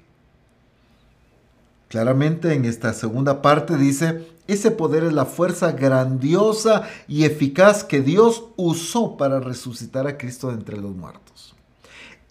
[1.93, 8.01] Claramente en esta segunda parte dice, ese poder es la fuerza grandiosa y eficaz que
[8.01, 11.55] Dios usó para resucitar a Cristo de entre los muertos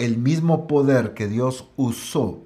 [0.01, 2.41] el mismo poder que Dios usó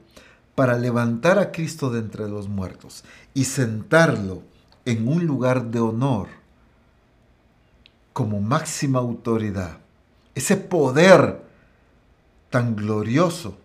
[0.56, 4.42] para levantar a Cristo de entre los muertos y sentarlo
[4.84, 6.28] en un lugar de honor
[8.12, 9.78] como máxima autoridad.
[10.34, 11.44] Ese poder
[12.50, 13.58] tan glorioso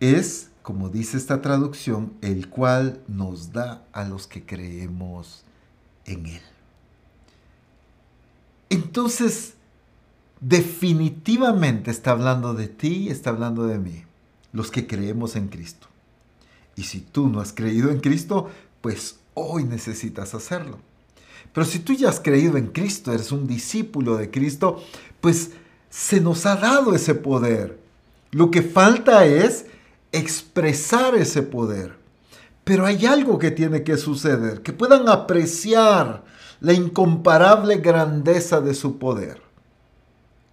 [0.00, 5.44] es, como dice esta traducción, el cual nos da a los que creemos
[6.04, 6.42] en Él.
[8.70, 9.54] Entonces,
[10.40, 14.04] definitivamente está hablando de ti y está hablando de mí,
[14.52, 15.88] los que creemos en Cristo.
[16.76, 20.78] Y si tú no has creído en Cristo, pues hoy necesitas hacerlo.
[21.52, 24.82] Pero si tú ya has creído en Cristo, eres un discípulo de Cristo,
[25.20, 25.50] pues
[25.90, 27.78] se nos ha dado ese poder.
[28.30, 29.66] Lo que falta es
[30.12, 31.96] expresar ese poder.
[32.64, 36.22] Pero hay algo que tiene que suceder, que puedan apreciar
[36.60, 39.42] la incomparable grandeza de su poder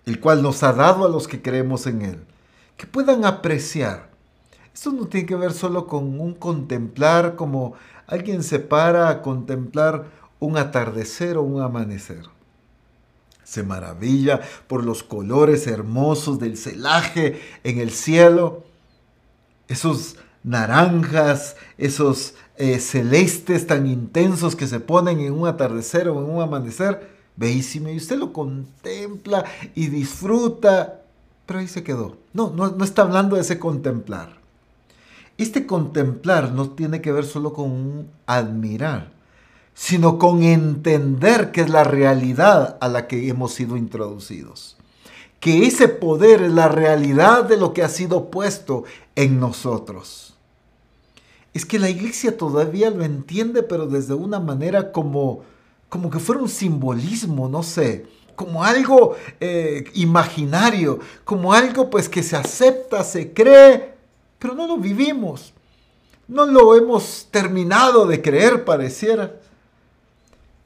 [0.09, 2.19] el cual nos ha dado a los que creemos en Él,
[2.77, 4.09] que puedan apreciar.
[4.73, 7.75] Esto no tiene que ver solo con un contemplar como
[8.07, 10.05] alguien se para a contemplar
[10.39, 12.23] un atardecer o un amanecer.
[13.43, 18.63] Se maravilla por los colores hermosos del celaje en el cielo,
[19.69, 26.29] esos naranjas, esos eh, celestes tan intensos que se ponen en un atardecer o en
[26.29, 31.01] un amanecer bellísimo y usted lo contempla y disfruta,
[31.45, 32.17] pero ahí se quedó.
[32.33, 34.39] No, no, no está hablando de ese contemplar.
[35.37, 39.11] Este contemplar no tiene que ver solo con admirar,
[39.73, 44.78] sino con entender que es la realidad a la que hemos sido introducidos.
[45.39, 48.83] Que ese poder es la realidad de lo que ha sido puesto
[49.15, 50.35] en nosotros.
[51.53, 55.43] Es que la iglesia todavía lo entiende, pero desde una manera como
[55.89, 62.23] como que fuera un simbolismo, no sé, como algo eh, imaginario, como algo pues que
[62.23, 63.93] se acepta, se cree,
[64.37, 65.51] pero no lo vivimos.
[66.27, 69.35] No lo hemos terminado de creer, pareciera.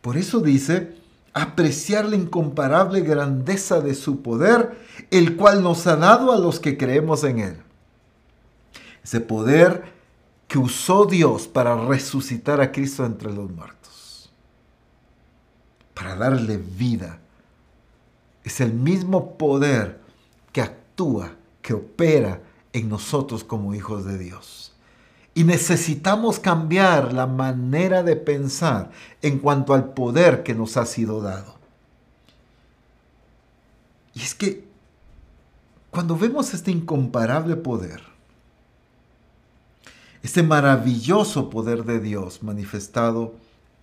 [0.01, 0.93] Por eso dice,
[1.33, 4.77] apreciar la incomparable grandeza de su poder,
[5.09, 7.57] el cual nos ha dado a los que creemos en él.
[9.03, 9.93] Ese poder
[10.47, 14.31] que usó Dios para resucitar a Cristo entre los muertos,
[15.95, 17.19] para darle vida.
[18.43, 19.99] Es el mismo poder
[20.51, 21.31] que actúa,
[21.63, 24.62] que opera en nosotros como hijos de Dios.
[25.35, 31.21] Y necesitamos cambiar la manera de pensar en cuanto al poder que nos ha sido
[31.21, 31.55] dado.
[34.13, 34.63] Y es que
[35.89, 38.01] cuando vemos este incomparable poder,
[40.21, 43.33] este maravilloso poder de Dios manifestado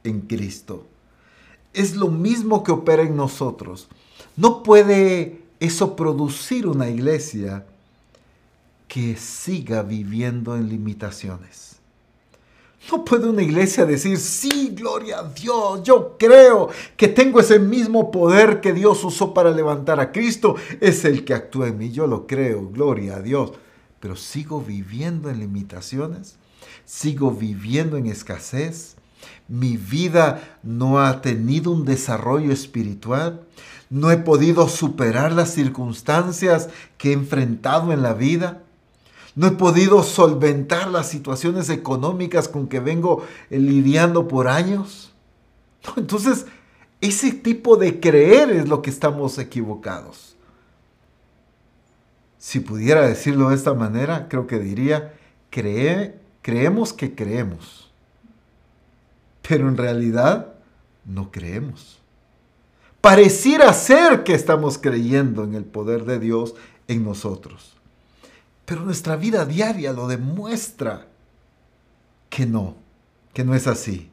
[0.05, 0.87] en Cristo,
[1.73, 3.89] es lo mismo que opera en nosotros.
[4.37, 7.67] No puede eso producir una iglesia
[8.91, 11.77] que siga viviendo en limitaciones.
[12.91, 18.11] No puede una iglesia decir, sí, gloria a Dios, yo creo que tengo ese mismo
[18.11, 22.09] poder que Dios usó para levantar a Cristo, es el que actúa en mí, yo
[22.09, 23.53] lo creo, gloria a Dios,
[24.01, 26.35] pero sigo viviendo en limitaciones,
[26.85, 28.97] sigo viviendo en escasez,
[29.47, 33.43] mi vida no ha tenido un desarrollo espiritual,
[33.89, 38.65] no he podido superar las circunstancias que he enfrentado en la vida.
[39.37, 45.13] No he podido solventar las situaciones económicas con que vengo eh, lidiando por años.
[45.97, 46.47] entonces,
[47.01, 50.37] ese tipo de creer es lo que estamos equivocados.
[52.39, 55.15] Si pudiera decirlo de esta manera, creo que diría,
[55.51, 57.91] cree, creemos que creemos,
[59.47, 60.55] pero en realidad
[61.05, 62.01] no creemos.
[63.01, 66.55] Pareciera ser que estamos creyendo en el poder de Dios
[66.89, 67.80] en nosotros
[68.71, 71.09] pero nuestra vida diaria lo demuestra
[72.29, 72.77] que no,
[73.33, 74.11] que no es así.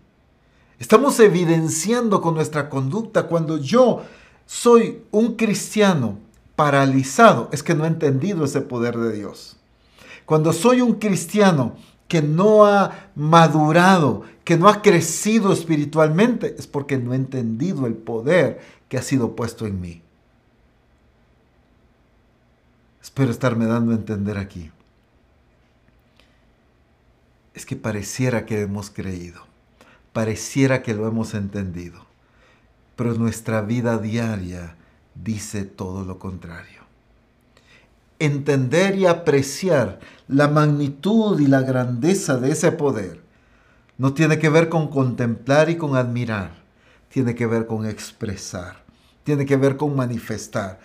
[0.80, 4.02] Estamos evidenciando con nuestra conducta cuando yo
[4.48, 6.18] soy un cristiano
[6.56, 9.58] paralizado, es que no he entendido ese poder de Dios.
[10.26, 11.76] Cuando soy un cristiano
[12.08, 17.94] que no ha madurado, que no ha crecido espiritualmente, es porque no he entendido el
[17.94, 20.02] poder que ha sido puesto en mí.
[23.08, 24.70] Espero estarme dando a entender aquí.
[27.54, 29.42] Es que pareciera que hemos creído,
[30.12, 32.06] pareciera que lo hemos entendido,
[32.98, 34.76] pero nuestra vida diaria
[35.16, 36.82] dice todo lo contrario.
[38.20, 43.22] Entender y apreciar la magnitud y la grandeza de ese poder
[43.98, 46.52] no tiene que ver con contemplar y con admirar,
[47.08, 48.84] tiene que ver con expresar,
[49.24, 50.82] tiene que ver con manifestar.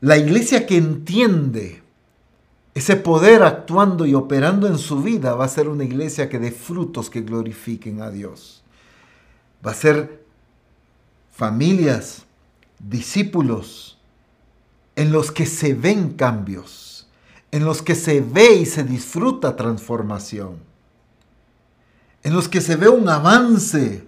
[0.00, 1.82] La iglesia que entiende
[2.74, 6.50] ese poder actuando y operando en su vida va a ser una iglesia que dé
[6.50, 8.62] frutos que glorifiquen a Dios.
[9.66, 10.22] Va a ser
[11.32, 12.26] familias,
[12.78, 13.98] discípulos,
[14.94, 17.08] en los que se ven cambios,
[17.50, 20.58] en los que se ve y se disfruta transformación,
[22.22, 24.04] en los que se ve un avance.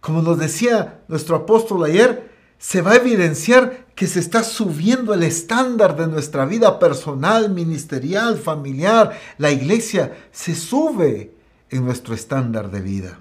[0.00, 2.29] Como nos decía nuestro apóstol ayer,
[2.60, 8.36] se va a evidenciar que se está subiendo el estándar de nuestra vida personal, ministerial,
[8.36, 9.18] familiar.
[9.38, 11.32] La iglesia se sube
[11.70, 13.20] en nuestro estándar de vida.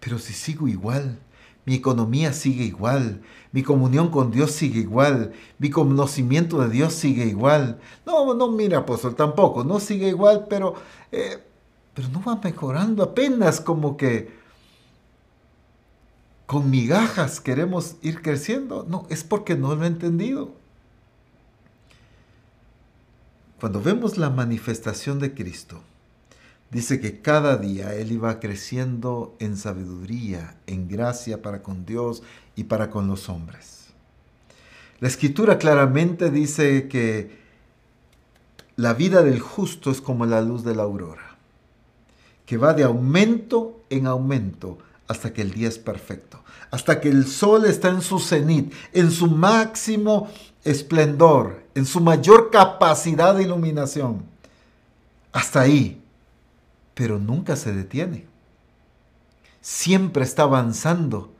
[0.00, 1.20] Pero si sigo igual,
[1.64, 3.20] mi economía sigue igual,
[3.52, 7.78] mi comunión con Dios sigue igual, mi conocimiento de Dios sigue igual.
[8.04, 10.74] No, no, mira, apóstol, tampoco, no sigue igual, pero,
[11.12, 11.38] eh,
[11.94, 14.37] pero no va mejorando apenas como que
[16.48, 18.86] con migajas queremos ir creciendo.
[18.88, 20.54] No, es porque no lo he entendido.
[23.60, 25.82] Cuando vemos la manifestación de Cristo,
[26.70, 32.22] dice que cada día Él iba creciendo en sabiduría, en gracia para con Dios
[32.56, 33.88] y para con los hombres.
[35.00, 37.30] La escritura claramente dice que
[38.76, 41.36] la vida del justo es como la luz de la aurora,
[42.46, 44.78] que va de aumento en aumento
[45.08, 49.10] hasta que el día es perfecto, hasta que el sol está en su cenit, en
[49.10, 50.28] su máximo
[50.64, 54.22] esplendor, en su mayor capacidad de iluminación.
[55.32, 56.00] Hasta ahí.
[56.94, 58.26] Pero nunca se detiene.
[59.60, 61.32] Siempre está avanzando.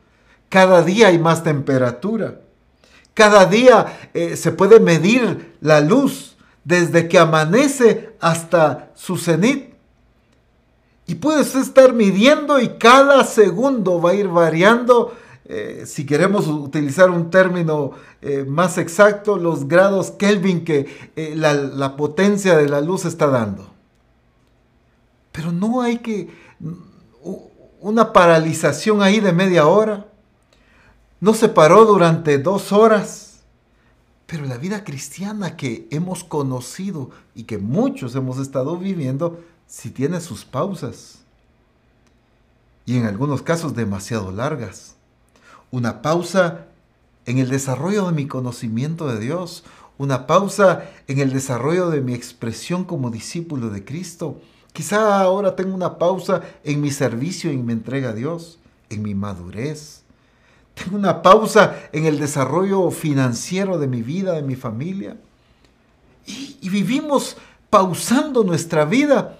[0.49, 2.41] Cada día hay más temperatura.
[3.13, 9.68] Cada día eh, se puede medir la luz desde que amanece hasta su cenit.
[11.09, 17.09] Y puedes estar midiendo y cada segundo va a ir variando, eh, si queremos utilizar
[17.09, 22.83] un término eh, más exacto, los grados Kelvin que eh, la, la potencia de la
[22.83, 23.71] luz está dando.
[25.33, 26.29] Pero no hay que
[27.81, 30.09] una paralización ahí de media hora.
[31.21, 33.41] No se paró durante dos horas.
[34.27, 40.21] Pero la vida cristiana que hemos conocido y que muchos hemos estado viviendo, sí tiene
[40.21, 41.19] sus pausas.
[42.87, 44.97] Y en algunos casos demasiado largas.
[45.71, 46.65] Una pausa
[47.27, 49.63] en el desarrollo de mi conocimiento de Dios,
[49.99, 54.41] una pausa en el desarrollo de mi expresión como discípulo de Cristo.
[54.73, 58.59] Quizá ahora tengo una pausa en mi servicio y en mi entrega a Dios,
[58.89, 60.03] en mi madurez.
[60.73, 65.19] Tengo una pausa en el desarrollo financiero de mi vida, de mi familia.
[66.25, 67.37] Y vivimos
[67.69, 69.39] pausando nuestra vida,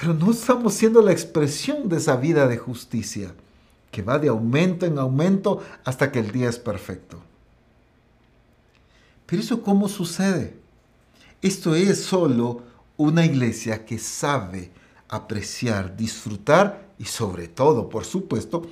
[0.00, 3.34] pero no estamos siendo la expresión de esa vida de justicia
[3.90, 7.20] que va de aumento en aumento hasta que el día es perfecto.
[9.26, 10.56] Pero eso cómo sucede?
[11.42, 12.62] Esto es solo
[12.96, 14.70] una iglesia que sabe
[15.06, 18.62] apreciar, disfrutar y sobre todo, por supuesto,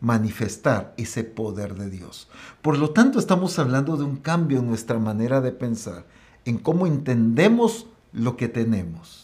[0.00, 2.26] manifestar ese poder de Dios.
[2.60, 6.06] Por lo tanto, estamos hablando de un cambio en nuestra manera de pensar,
[6.44, 9.21] en cómo entendemos lo que tenemos,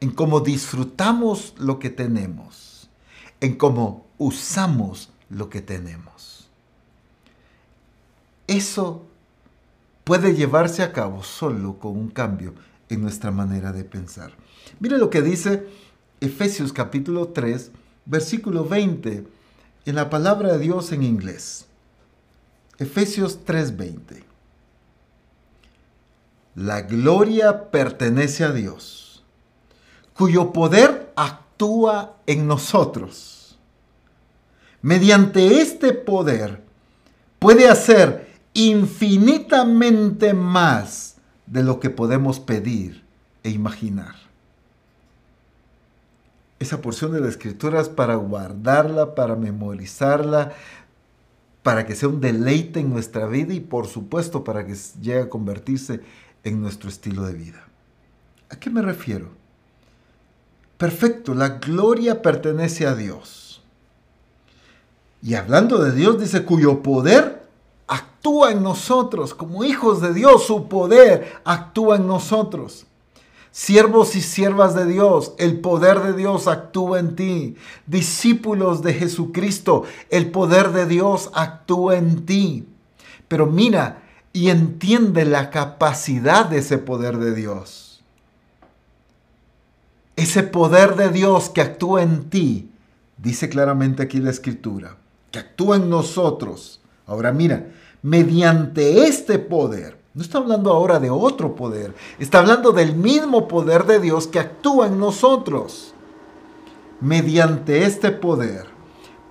[0.00, 2.88] en cómo disfrutamos lo que tenemos,
[3.40, 6.48] en cómo usamos lo que tenemos.
[8.46, 9.04] Eso
[10.04, 12.54] puede llevarse a cabo solo con un cambio
[12.88, 14.32] en nuestra manera de pensar.
[14.80, 15.66] Mire lo que dice
[16.20, 17.70] Efesios capítulo 3,
[18.06, 19.26] versículo 20,
[19.84, 21.66] en la palabra de Dios en inglés.
[22.78, 24.24] Efesios 3:20.
[26.54, 29.07] La gloria pertenece a Dios,
[30.18, 33.56] cuyo poder actúa en nosotros.
[34.82, 36.60] Mediante este poder
[37.38, 43.04] puede hacer infinitamente más de lo que podemos pedir
[43.44, 44.16] e imaginar.
[46.58, 50.52] Esa porción de la escritura es para guardarla, para memorizarla,
[51.62, 55.28] para que sea un deleite en nuestra vida y por supuesto para que llegue a
[55.28, 56.00] convertirse
[56.42, 57.68] en nuestro estilo de vida.
[58.50, 59.37] ¿A qué me refiero?
[60.78, 63.60] Perfecto, la gloria pertenece a Dios.
[65.20, 67.42] Y hablando de Dios, dice cuyo poder
[67.88, 72.86] actúa en nosotros, como hijos de Dios, su poder actúa en nosotros.
[73.50, 77.56] Siervos y siervas de Dios, el poder de Dios actúa en ti.
[77.86, 82.68] Discípulos de Jesucristo, el poder de Dios actúa en ti.
[83.26, 84.02] Pero mira
[84.32, 87.87] y entiende la capacidad de ese poder de Dios.
[90.18, 92.72] Ese poder de Dios que actúa en ti,
[93.18, 94.96] dice claramente aquí la escritura,
[95.30, 96.80] que actúa en nosotros.
[97.06, 97.70] Ahora mira,
[98.02, 103.84] mediante este poder, no está hablando ahora de otro poder, está hablando del mismo poder
[103.84, 105.94] de Dios que actúa en nosotros.
[107.00, 108.66] Mediante este poder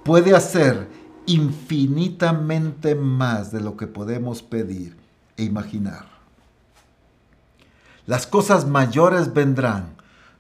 [0.06, 0.88] puede hacer
[1.26, 4.96] infinitamente más de lo que podemos pedir
[5.36, 6.06] e imaginar.
[8.06, 9.97] Las cosas mayores vendrán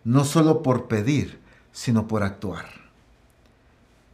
[0.07, 1.37] no solo por pedir,
[1.73, 2.65] sino por actuar,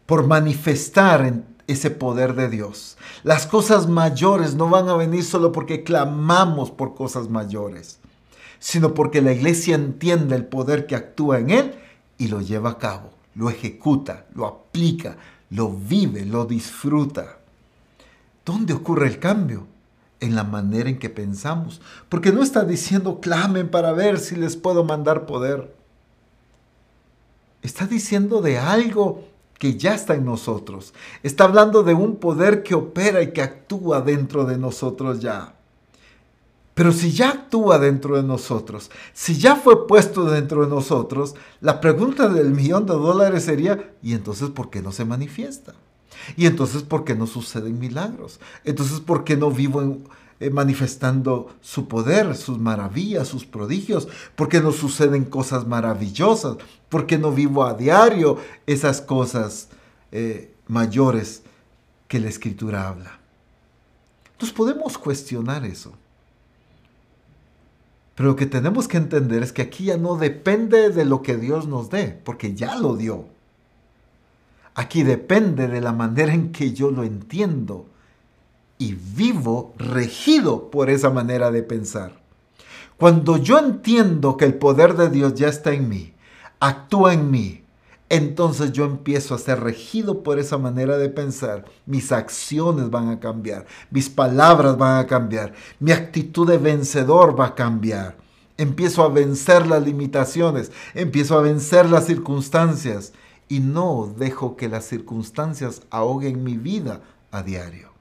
[0.07, 2.97] por manifestar en ese poder de Dios.
[3.23, 7.99] Las cosas mayores no van a venir solo porque clamamos por cosas mayores,
[8.57, 11.75] sino porque la iglesia entiende el poder que actúa en él
[12.17, 15.17] y lo lleva a cabo, lo ejecuta, lo aplica,
[15.51, 17.37] lo vive, lo disfruta.
[18.43, 19.67] ¿Dónde ocurre el cambio?
[20.19, 21.81] En la manera en que pensamos.
[22.09, 25.82] Porque no está diciendo clamen para ver si les puedo mandar poder.
[27.63, 29.23] Está diciendo de algo
[29.57, 30.93] que ya está en nosotros.
[31.23, 35.55] Está hablando de un poder que opera y que actúa dentro de nosotros ya.
[36.73, 41.79] Pero si ya actúa dentro de nosotros, si ya fue puesto dentro de nosotros, la
[41.79, 45.75] pregunta del millón de dólares sería, ¿y entonces por qué no se manifiesta?
[46.35, 48.39] ¿Y entonces por qué no suceden milagros?
[48.65, 50.03] Entonces ¿por qué no vivo en,
[50.43, 54.09] eh, manifestando su poder, sus maravillas, sus prodigios?
[54.35, 56.57] ¿Por qué no suceden cosas maravillosas?
[56.89, 58.37] ¿Por qué no vivo a diario
[58.67, 59.69] esas cosas
[60.11, 61.43] eh, mayores
[62.09, 63.19] que la escritura habla?
[64.33, 65.93] Entonces podemos cuestionar eso.
[68.15, 71.37] Pero lo que tenemos que entender es que aquí ya no depende de lo que
[71.37, 73.27] Dios nos dé, porque ya lo dio.
[74.75, 77.85] Aquí depende de la manera en que yo lo entiendo
[78.77, 82.21] y vivo regido por esa manera de pensar.
[82.97, 86.13] Cuando yo entiendo que el poder de Dios ya está en mí,
[86.59, 87.63] actúa en mí,
[88.09, 91.65] entonces yo empiezo a ser regido por esa manera de pensar.
[91.85, 97.47] Mis acciones van a cambiar, mis palabras van a cambiar, mi actitud de vencedor va
[97.47, 98.17] a cambiar.
[98.55, 103.13] Empiezo a vencer las limitaciones, empiezo a vencer las circunstancias
[103.49, 107.01] y no dejo que las circunstancias ahoguen mi vida
[107.31, 107.92] a diario.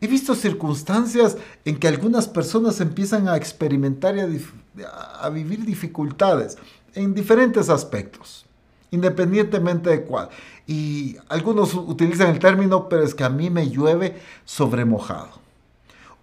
[0.00, 4.20] He visto circunstancias en que algunas personas empiezan a experimentar y
[4.84, 6.56] a, vivir dificultades
[6.94, 8.46] en diferentes aspectos,
[8.92, 10.28] independientemente de cuál.
[10.68, 15.30] Y algunos utilizan el término, pero es que a mí me llueve sobre mojado.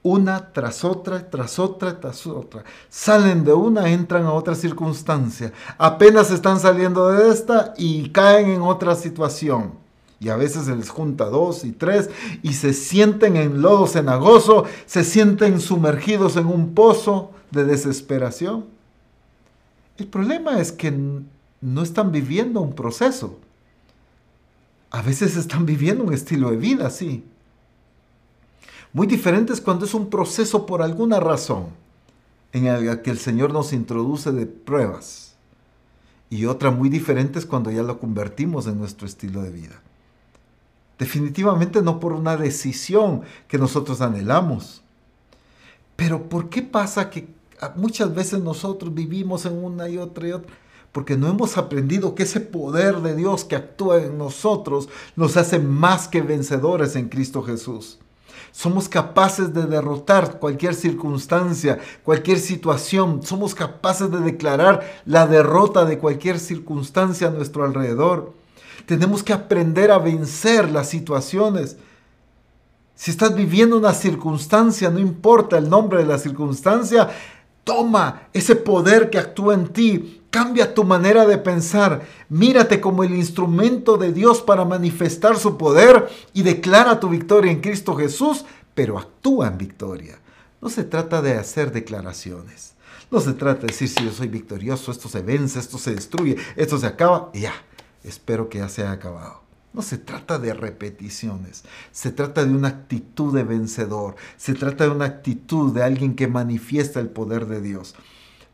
[0.04, 2.64] Una tras otra, tras otra, tras otra.
[2.90, 5.52] Salen de una, entran a otra circunstancia.
[5.78, 9.85] Apenas están saliendo de esta y caen en otra situación
[10.20, 12.10] y a veces se les junta dos y tres
[12.42, 18.66] y se sienten en lodo cenagoso, se sienten sumergidos en un pozo de desesperación.
[19.98, 20.92] El problema es que
[21.62, 23.40] no están viviendo un proceso.
[24.92, 27.24] A veces están viviendo un estilo de vida, sí.
[28.94, 31.68] Muy diferente es cuando es un proceso por alguna razón
[32.54, 35.36] en el que el Señor nos introduce de pruebas.
[36.30, 39.82] Y otra muy diferente es cuando ya lo convertimos en nuestro estilo de vida.
[40.98, 44.82] Definitivamente no por una decisión que nosotros anhelamos.
[45.96, 47.28] Pero ¿por qué pasa que
[47.76, 50.54] muchas veces nosotros vivimos en una y otra y otra?
[50.92, 55.60] Porque no hemos aprendido que ese poder de Dios que actúa en nosotros nos hace
[55.60, 58.00] más que vencedores en Cristo Jesús.
[58.54, 63.22] Somos capaces de derrotar cualquier circunstancia, cualquier situación.
[63.24, 68.32] Somos capaces de declarar la derrota de cualquier circunstancia a nuestro alrededor.
[68.86, 71.78] Tenemos que aprender a vencer las situaciones.
[72.96, 77.10] Si estás viviendo una circunstancia, no importa el nombre de la circunstancia,
[77.64, 83.16] toma ese poder que actúa en ti, cambia tu manera de pensar, mírate como el
[83.16, 88.98] instrumento de Dios para manifestar su poder y declara tu victoria en Cristo Jesús, pero
[88.98, 90.20] actúa en victoria.
[90.62, 92.76] No se trata de hacer declaraciones.
[93.12, 96.38] No se trata de decir si yo soy victorioso, esto se vence, esto se destruye,
[96.56, 97.54] esto se acaba y ya
[98.08, 99.42] espero que ya se haya acabado.
[99.74, 104.92] No se trata de repeticiones, se trata de una actitud de vencedor, se trata de
[104.92, 107.94] una actitud de alguien que manifiesta el poder de Dios.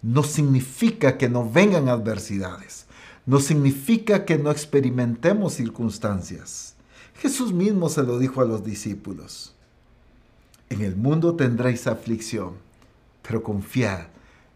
[0.01, 2.87] No significa que no vengan adversidades,
[3.27, 6.73] no significa que no experimentemos circunstancias.
[7.19, 9.53] Jesús mismo se lo dijo a los discípulos.
[10.69, 12.53] En el mundo tendréis aflicción,
[13.21, 14.07] pero confiad,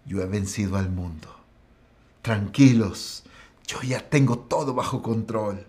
[0.06, 1.28] yo he vencido al mundo.
[2.24, 3.24] Tranquilos,
[3.68, 5.66] yo ya tengo todo bajo control.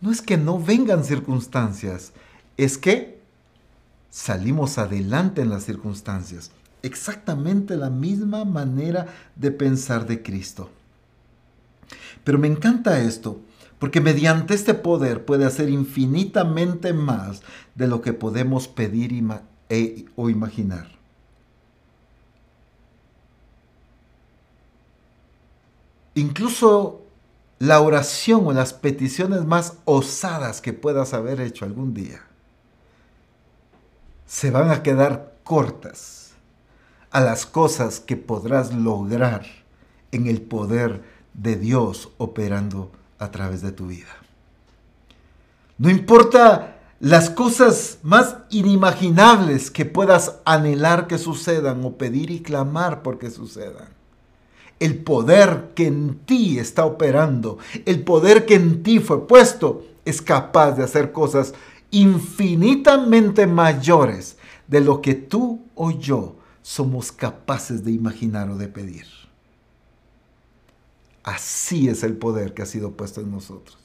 [0.00, 2.12] No es que no vengan circunstancias,
[2.56, 3.20] es que
[4.10, 6.50] salimos adelante en las circunstancias.
[6.82, 9.06] Exactamente la misma manera
[9.36, 10.70] de pensar de Cristo.
[12.22, 13.40] Pero me encanta esto,
[13.78, 17.42] porque mediante este poder puede hacer infinitamente más
[17.74, 19.12] de lo que podemos pedir
[19.68, 20.88] e, o imaginar.
[26.14, 27.02] Incluso
[27.58, 32.22] la oración o las peticiones más osadas que puedas haber hecho algún día
[34.26, 36.32] se van a quedar cortas
[37.10, 39.46] a las cosas que podrás lograr
[40.10, 41.02] en el poder
[41.34, 44.10] de Dios operando a través de tu vida.
[45.78, 53.02] No importa las cosas más inimaginables que puedas anhelar que sucedan o pedir y clamar
[53.02, 54.03] porque sucedan
[54.80, 60.20] el poder que en ti está operando, el poder que en ti fue puesto, es
[60.20, 61.54] capaz de hacer cosas
[61.90, 69.06] infinitamente mayores de lo que tú o yo somos capaces de imaginar o de pedir.
[71.22, 73.78] Así es el poder que ha sido puesto en nosotros.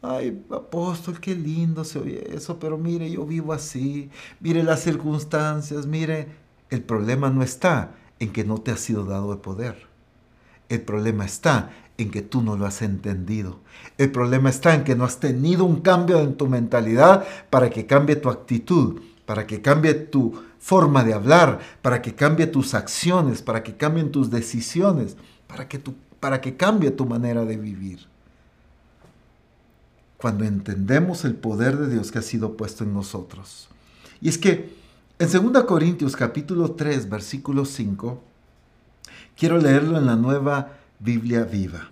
[0.00, 5.86] Ay, apóstol, qué lindo se oye eso, pero mire, yo vivo así, mire las circunstancias,
[5.86, 6.28] mire,
[6.70, 9.86] el problema no está en que no te ha sido dado el poder.
[10.68, 13.58] El problema está en que tú no lo has entendido.
[13.98, 17.86] El problema está en que no has tenido un cambio en tu mentalidad para que
[17.86, 23.42] cambie tu actitud, para que cambie tu forma de hablar, para que cambie tus acciones,
[23.42, 25.16] para que cambien tus decisiones,
[25.46, 25.80] para que,
[26.20, 28.06] para que cambie tu manera de vivir.
[30.16, 33.68] Cuando entendemos el poder de Dios que ha sido puesto en nosotros.
[34.20, 34.77] Y es que
[35.18, 38.22] en 2 Corintios capítulo 3, versículo 5,
[39.36, 41.88] quiero leerlo en la nueva Biblia viva.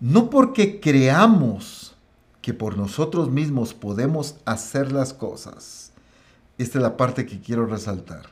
[0.00, 1.94] No porque creamos
[2.42, 5.92] que por nosotros mismos podemos hacer las cosas.
[6.56, 8.26] Esta es la parte que quiero resaltar.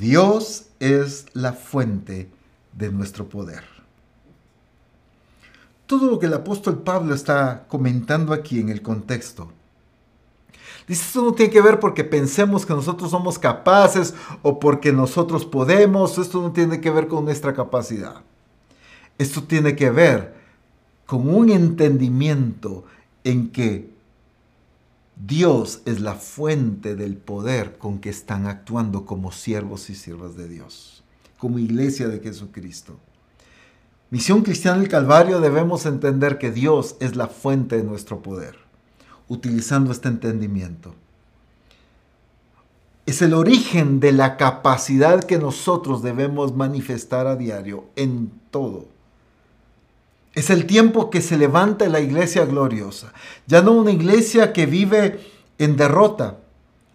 [0.00, 2.28] Dios es la fuente
[2.72, 3.62] de nuestro poder.
[5.86, 9.52] Todo lo que el apóstol Pablo está comentando aquí en el contexto
[10.88, 15.44] Dice, esto no tiene que ver porque pensemos que nosotros somos capaces o porque nosotros
[15.44, 18.22] podemos, esto no tiene que ver con nuestra capacidad.
[19.18, 20.34] Esto tiene que ver
[21.06, 22.84] con un entendimiento
[23.24, 23.92] en que
[25.16, 30.48] Dios es la fuente del poder con que están actuando como siervos y siervas de
[30.48, 31.04] Dios,
[31.38, 32.98] como iglesia de Jesucristo.
[34.10, 38.58] Misión Cristiana del Calvario debemos entender que Dios es la fuente de nuestro poder,
[39.32, 40.94] utilizando este entendimiento.
[43.06, 48.84] Es el origen de la capacidad que nosotros debemos manifestar a diario en todo.
[50.34, 53.12] Es el tiempo que se levanta la iglesia gloriosa.
[53.46, 55.20] Ya no una iglesia que vive
[55.58, 56.38] en derrota,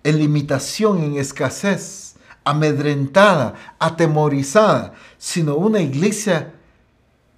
[0.03, 6.53] en limitación, en escasez, amedrentada, atemorizada, sino una iglesia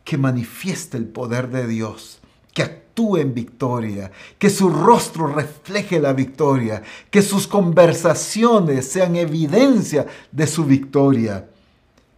[0.04, 2.20] que manifieste el poder de Dios,
[2.54, 10.47] que en victoria, que su rostro refleje la victoria, que sus conversaciones sean evidencia de
[10.47, 11.50] su victoria,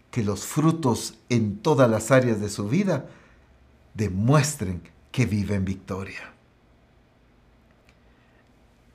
[0.10, 3.06] que los frutos en todas las áreas de su vida
[3.94, 6.34] demuestren que vive en victoria.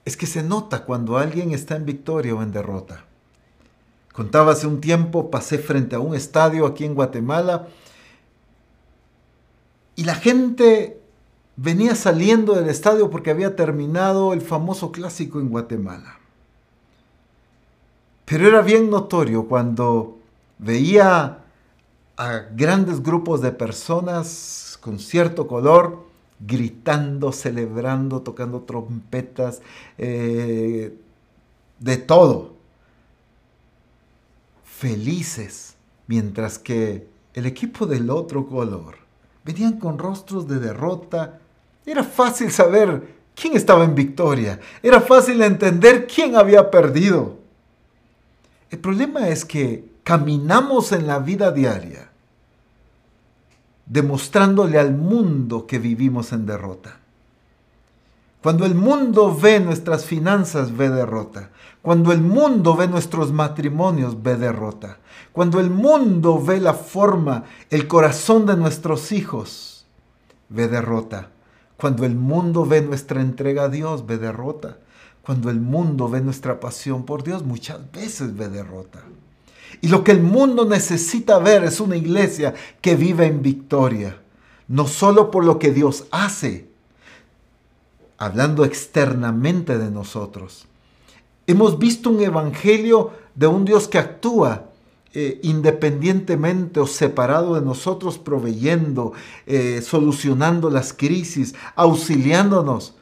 [0.05, 3.05] Es que se nota cuando alguien está en victoria o en derrota.
[4.13, 7.69] Contaba hace un tiempo, pasé frente a un estadio aquí en Guatemala
[9.97, 11.01] y la gente
[11.57, 16.19] venía saliendo del estadio porque había terminado el famoso clásico en Guatemala.
[18.25, 20.19] Pero era bien notorio cuando
[20.59, 21.45] veía
[22.17, 26.07] a grandes grupos de personas con cierto color,
[26.41, 29.63] gritando, celebrando, tocando trompetas,
[29.97, 30.99] eh,
[31.79, 32.55] de todo.
[34.65, 35.77] Felices,
[36.07, 38.97] mientras que el equipo del otro color
[39.45, 41.39] venían con rostros de derrota.
[41.87, 44.61] Era fácil saber quién estaba en victoria.
[44.83, 47.39] Era fácil entender quién había perdido.
[48.71, 52.11] El problema es que caminamos en la vida diaria
[53.87, 56.99] demostrándole al mundo que vivimos en derrota.
[58.43, 61.51] Cuando el mundo ve nuestras finanzas, ve derrota.
[61.83, 64.99] Cuando el mundo ve nuestros matrimonios, ve derrota.
[65.33, 69.87] Cuando el mundo ve la forma, el corazón de nuestros hijos,
[70.49, 71.31] ve derrota.
[71.77, 74.79] Cuando el mundo ve nuestra entrega a Dios, ve derrota.
[75.23, 79.03] Cuando el mundo ve nuestra pasión por Dios, muchas veces ve derrota.
[79.81, 84.19] Y lo que el mundo necesita ver es una iglesia que vive en victoria,
[84.69, 86.69] no solo por lo que Dios hace,
[88.19, 90.67] hablando externamente de nosotros.
[91.47, 94.66] Hemos visto un evangelio de un Dios que actúa
[95.19, 99.15] eh, independientemente o separado de nosotros, proveyendo,
[99.47, 102.97] eh, solucionando las crisis, auxiliándonos.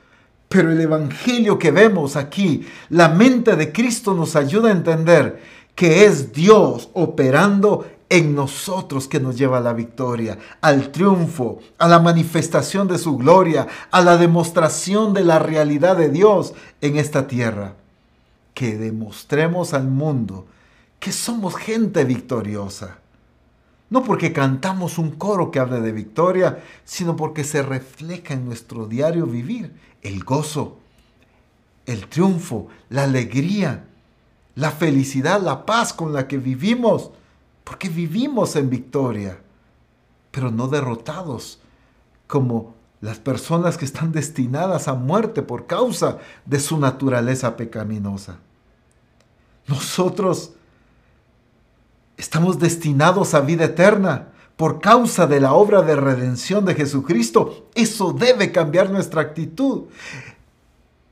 [0.49, 5.43] Pero el evangelio que vemos aquí, la mente de Cristo nos ayuda a entender
[5.75, 11.89] que es Dios operando en nosotros que nos lleva a la victoria, al triunfo, a
[11.89, 17.27] la manifestación de su gloria, a la demostración de la realidad de Dios en esta
[17.27, 17.75] tierra.
[18.55, 20.47] Que demostremos al mundo
[21.05, 22.97] que somos gente victoriosa.
[23.91, 28.87] No porque cantamos un coro que hable de victoria, sino porque se refleja en nuestro
[28.87, 30.79] diario vivir el gozo,
[31.85, 33.85] el triunfo, la alegría,
[34.55, 37.11] la felicidad, la paz con la que vivimos,
[37.65, 39.43] porque vivimos en victoria,
[40.31, 41.61] pero no derrotados
[42.27, 48.39] como las personas que están destinadas a muerte por causa de su naturaleza pecaminosa.
[49.67, 50.55] Nosotros
[52.17, 57.67] estamos destinados a vida eterna por causa de la obra de redención de Jesucristo.
[57.75, 59.85] Eso debe cambiar nuestra actitud.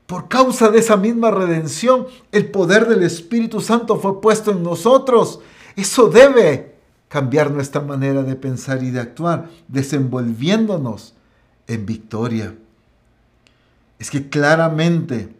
[0.05, 5.39] Por causa de esa misma redención, el poder del Espíritu Santo fue puesto en nosotros.
[5.75, 6.75] Eso debe
[7.09, 11.13] cambiar nuestra manera de pensar y de actuar, desenvolviéndonos
[11.67, 12.55] en victoria.
[13.99, 15.33] Es que claramente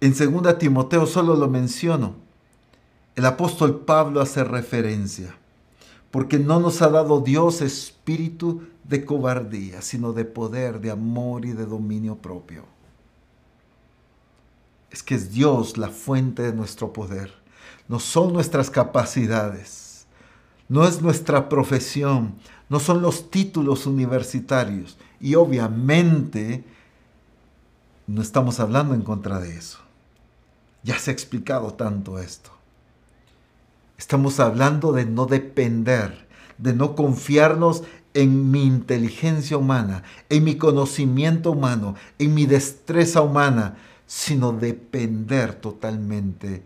[0.00, 2.21] en 2 Timoteo solo lo menciono.
[3.14, 5.34] El apóstol Pablo hace referencia,
[6.10, 11.52] porque no nos ha dado Dios espíritu de cobardía, sino de poder, de amor y
[11.52, 12.64] de dominio propio.
[14.90, 17.32] Es que es Dios la fuente de nuestro poder.
[17.88, 20.06] No son nuestras capacidades,
[20.68, 22.34] no es nuestra profesión,
[22.68, 24.96] no son los títulos universitarios.
[25.20, 26.64] Y obviamente
[28.06, 29.78] no estamos hablando en contra de eso.
[30.82, 32.51] Ya se ha explicado tanto esto.
[34.02, 36.26] Estamos hablando de no depender,
[36.58, 37.84] de no confiarnos
[38.14, 43.76] en mi inteligencia humana, en mi conocimiento humano, en mi destreza humana,
[44.08, 46.64] sino depender totalmente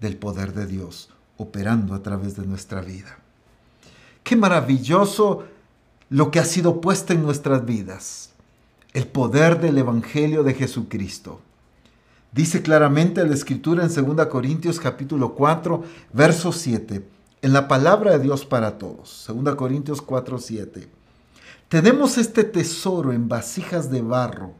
[0.00, 3.18] del poder de Dios operando a través de nuestra vida.
[4.22, 5.46] Qué maravilloso
[6.10, 8.30] lo que ha sido puesto en nuestras vidas.
[8.94, 11.40] el poder del Evangelio de Jesucristo.
[12.32, 17.02] Dice claramente la Escritura en 2 Corintios capítulo 4, verso 7,
[17.40, 19.24] en la palabra de Dios para todos.
[19.26, 20.88] 2 Corintios 4, 7.
[21.68, 24.52] Tenemos este tesoro en vasijas de barro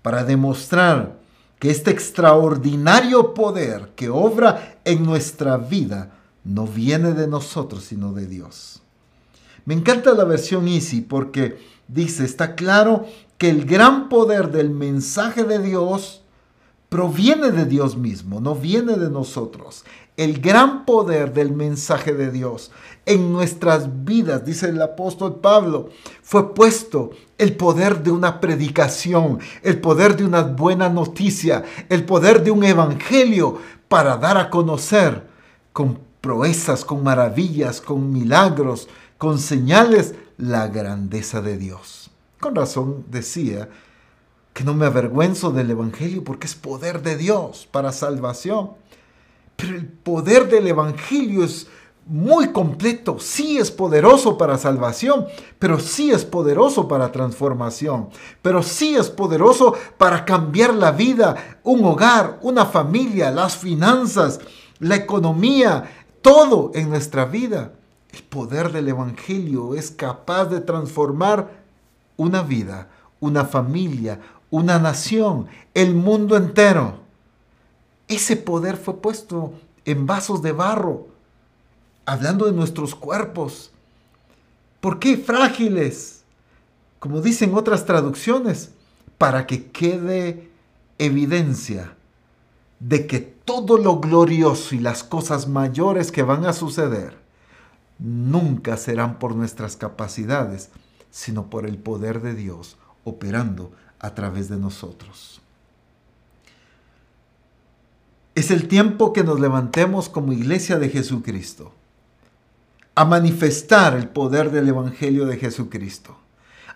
[0.00, 1.18] para demostrar
[1.58, 8.26] que este extraordinario poder que obra en nuestra vida no viene de nosotros, sino de
[8.26, 8.82] Dios.
[9.66, 13.06] Me encanta la versión Easy porque dice, está claro
[13.38, 16.23] que el gran poder del mensaje de Dios
[16.94, 19.84] proviene de Dios mismo, no viene de nosotros.
[20.16, 22.70] El gran poder del mensaje de Dios
[23.04, 25.88] en nuestras vidas, dice el apóstol Pablo,
[26.22, 32.44] fue puesto el poder de una predicación, el poder de una buena noticia, el poder
[32.44, 35.26] de un evangelio para dar a conocer
[35.72, 38.86] con proezas, con maravillas, con milagros,
[39.18, 42.12] con señales la grandeza de Dios.
[42.38, 43.68] Con razón decía
[44.54, 48.70] que no me avergüenzo del Evangelio porque es poder de Dios para salvación.
[49.56, 51.66] Pero el poder del Evangelio es
[52.06, 55.26] muy completo, sí es poderoso para salvación,
[55.58, 58.10] pero sí es poderoso para transformación,
[58.42, 64.40] pero sí es poderoso para cambiar la vida, un hogar, una familia, las finanzas,
[64.80, 65.84] la economía,
[66.20, 67.72] todo en nuestra vida.
[68.12, 71.64] El poder del Evangelio es capaz de transformar
[72.16, 72.88] una vida,
[73.18, 74.20] una familia,
[74.54, 77.00] una nación, el mundo entero.
[78.06, 79.52] Ese poder fue puesto
[79.84, 81.08] en vasos de barro,
[82.06, 83.72] hablando de nuestros cuerpos.
[84.80, 86.22] ¿Por qué frágiles?
[87.00, 88.70] Como dicen otras traducciones,
[89.18, 90.48] para que quede
[90.98, 91.96] evidencia
[92.78, 97.18] de que todo lo glorioso y las cosas mayores que van a suceder
[97.98, 100.70] nunca serán por nuestras capacidades,
[101.10, 105.40] sino por el poder de Dios operando a través de nosotros.
[108.34, 111.72] Es el tiempo que nos levantemos como iglesia de Jesucristo
[112.94, 116.16] a manifestar el poder del Evangelio de Jesucristo,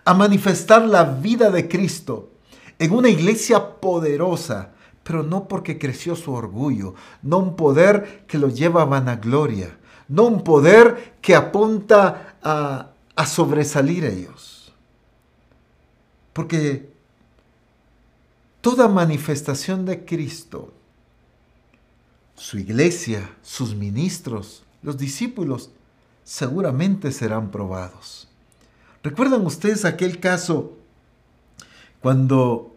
[0.05, 2.31] a manifestar la vida de Cristo
[2.79, 4.71] en una iglesia poderosa,
[5.03, 10.25] pero no porque creció su orgullo, no un poder que lo lleva a vanagloria, no
[10.25, 14.73] un poder que apunta a, a sobresalir ellos.
[16.33, 16.91] Porque
[18.61, 20.73] toda manifestación de Cristo,
[22.35, 25.71] su iglesia, sus ministros, los discípulos,
[26.25, 28.29] seguramente serán probados.
[29.03, 30.77] ¿Recuerdan ustedes aquel caso
[32.01, 32.77] cuando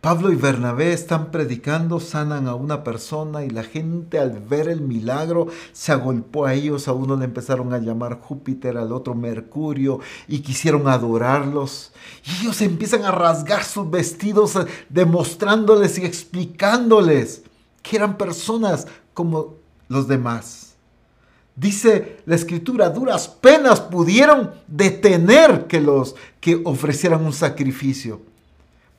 [0.00, 4.80] Pablo y Bernabé están predicando, sanan a una persona y la gente al ver el
[4.80, 9.98] milagro se agolpó a ellos, a uno le empezaron a llamar Júpiter, al otro Mercurio
[10.28, 11.92] y quisieron adorarlos.
[12.24, 17.42] Y ellos empiezan a rasgar sus vestidos eh, demostrándoles y explicándoles
[17.82, 19.56] que eran personas como
[19.88, 20.74] los demás.
[21.56, 28.27] Dice la escritura, duras penas pudieron detener que los que ofrecieran un sacrificio.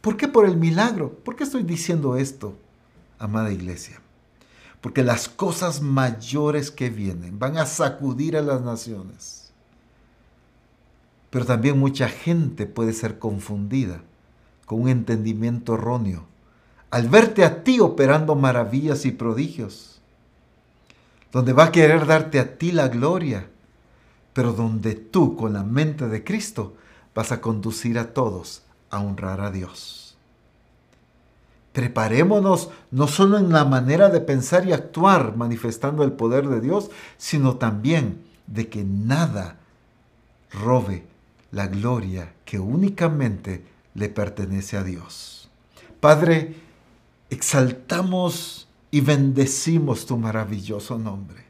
[0.01, 1.11] ¿Por qué por el milagro?
[1.11, 2.55] ¿Por qué estoy diciendo esto,
[3.17, 4.01] amada iglesia?
[4.79, 9.51] Porque las cosas mayores que vienen van a sacudir a las naciones.
[11.29, 14.01] Pero también mucha gente puede ser confundida
[14.65, 16.25] con un entendimiento erróneo
[16.91, 20.01] al verte a ti operando maravillas y prodigios,
[21.31, 23.47] donde va a querer darte a ti la gloria,
[24.33, 26.73] pero donde tú con la mente de Cristo
[27.13, 30.15] vas a conducir a todos a honrar a Dios.
[31.73, 36.89] Preparémonos no solo en la manera de pensar y actuar manifestando el poder de Dios,
[37.17, 39.57] sino también de que nada
[40.51, 41.05] robe
[41.51, 43.63] la gloria que únicamente
[43.93, 45.49] le pertenece a Dios.
[45.99, 46.55] Padre,
[47.29, 51.45] exaltamos y bendecimos tu maravilloso nombre.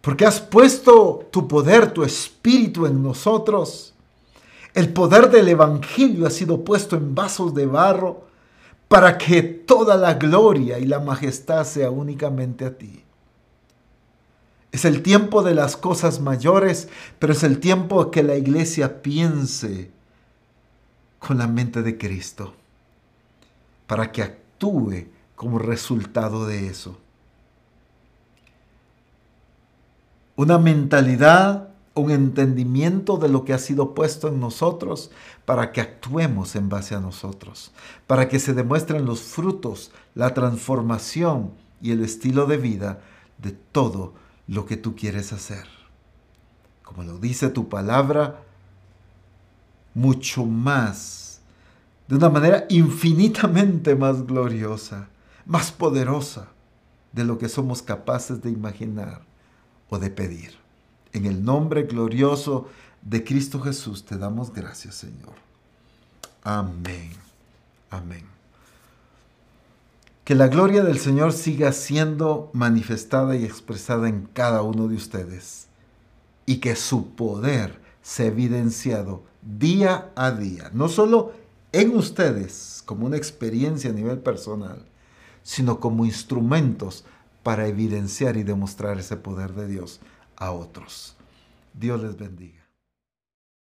[0.00, 3.89] Porque has puesto tu poder, tu espíritu en nosotros
[4.74, 8.26] el poder del Evangelio ha sido puesto en vasos de barro
[8.88, 13.04] para que toda la gloria y la majestad sea únicamente a ti.
[14.72, 19.90] Es el tiempo de las cosas mayores, pero es el tiempo que la iglesia piense
[21.18, 22.54] con la mente de Cristo,
[23.86, 26.96] para que actúe como resultado de eso.
[30.36, 35.10] Una mentalidad un entendimiento de lo que ha sido puesto en nosotros
[35.44, 37.72] para que actuemos en base a nosotros,
[38.06, 43.00] para que se demuestren los frutos, la transformación y el estilo de vida
[43.38, 44.14] de todo
[44.46, 45.66] lo que tú quieres hacer.
[46.82, 48.42] Como lo dice tu palabra,
[49.94, 51.40] mucho más,
[52.08, 55.08] de una manera infinitamente más gloriosa,
[55.46, 56.48] más poderosa
[57.12, 59.22] de lo que somos capaces de imaginar
[59.88, 60.59] o de pedir.
[61.12, 62.68] En el nombre glorioso
[63.02, 65.34] de Cristo Jesús te damos gracias, Señor.
[66.42, 67.12] Amén.
[67.90, 68.24] Amén.
[70.24, 75.66] Que la gloria del Señor siga siendo manifestada y expresada en cada uno de ustedes
[76.46, 81.32] y que su poder sea evidenciado día a día, no solo
[81.72, 84.84] en ustedes como una experiencia a nivel personal,
[85.42, 87.04] sino como instrumentos
[87.42, 90.00] para evidenciar y demostrar ese poder de Dios
[90.40, 91.14] a otros.
[91.72, 92.59] Dios les bendiga.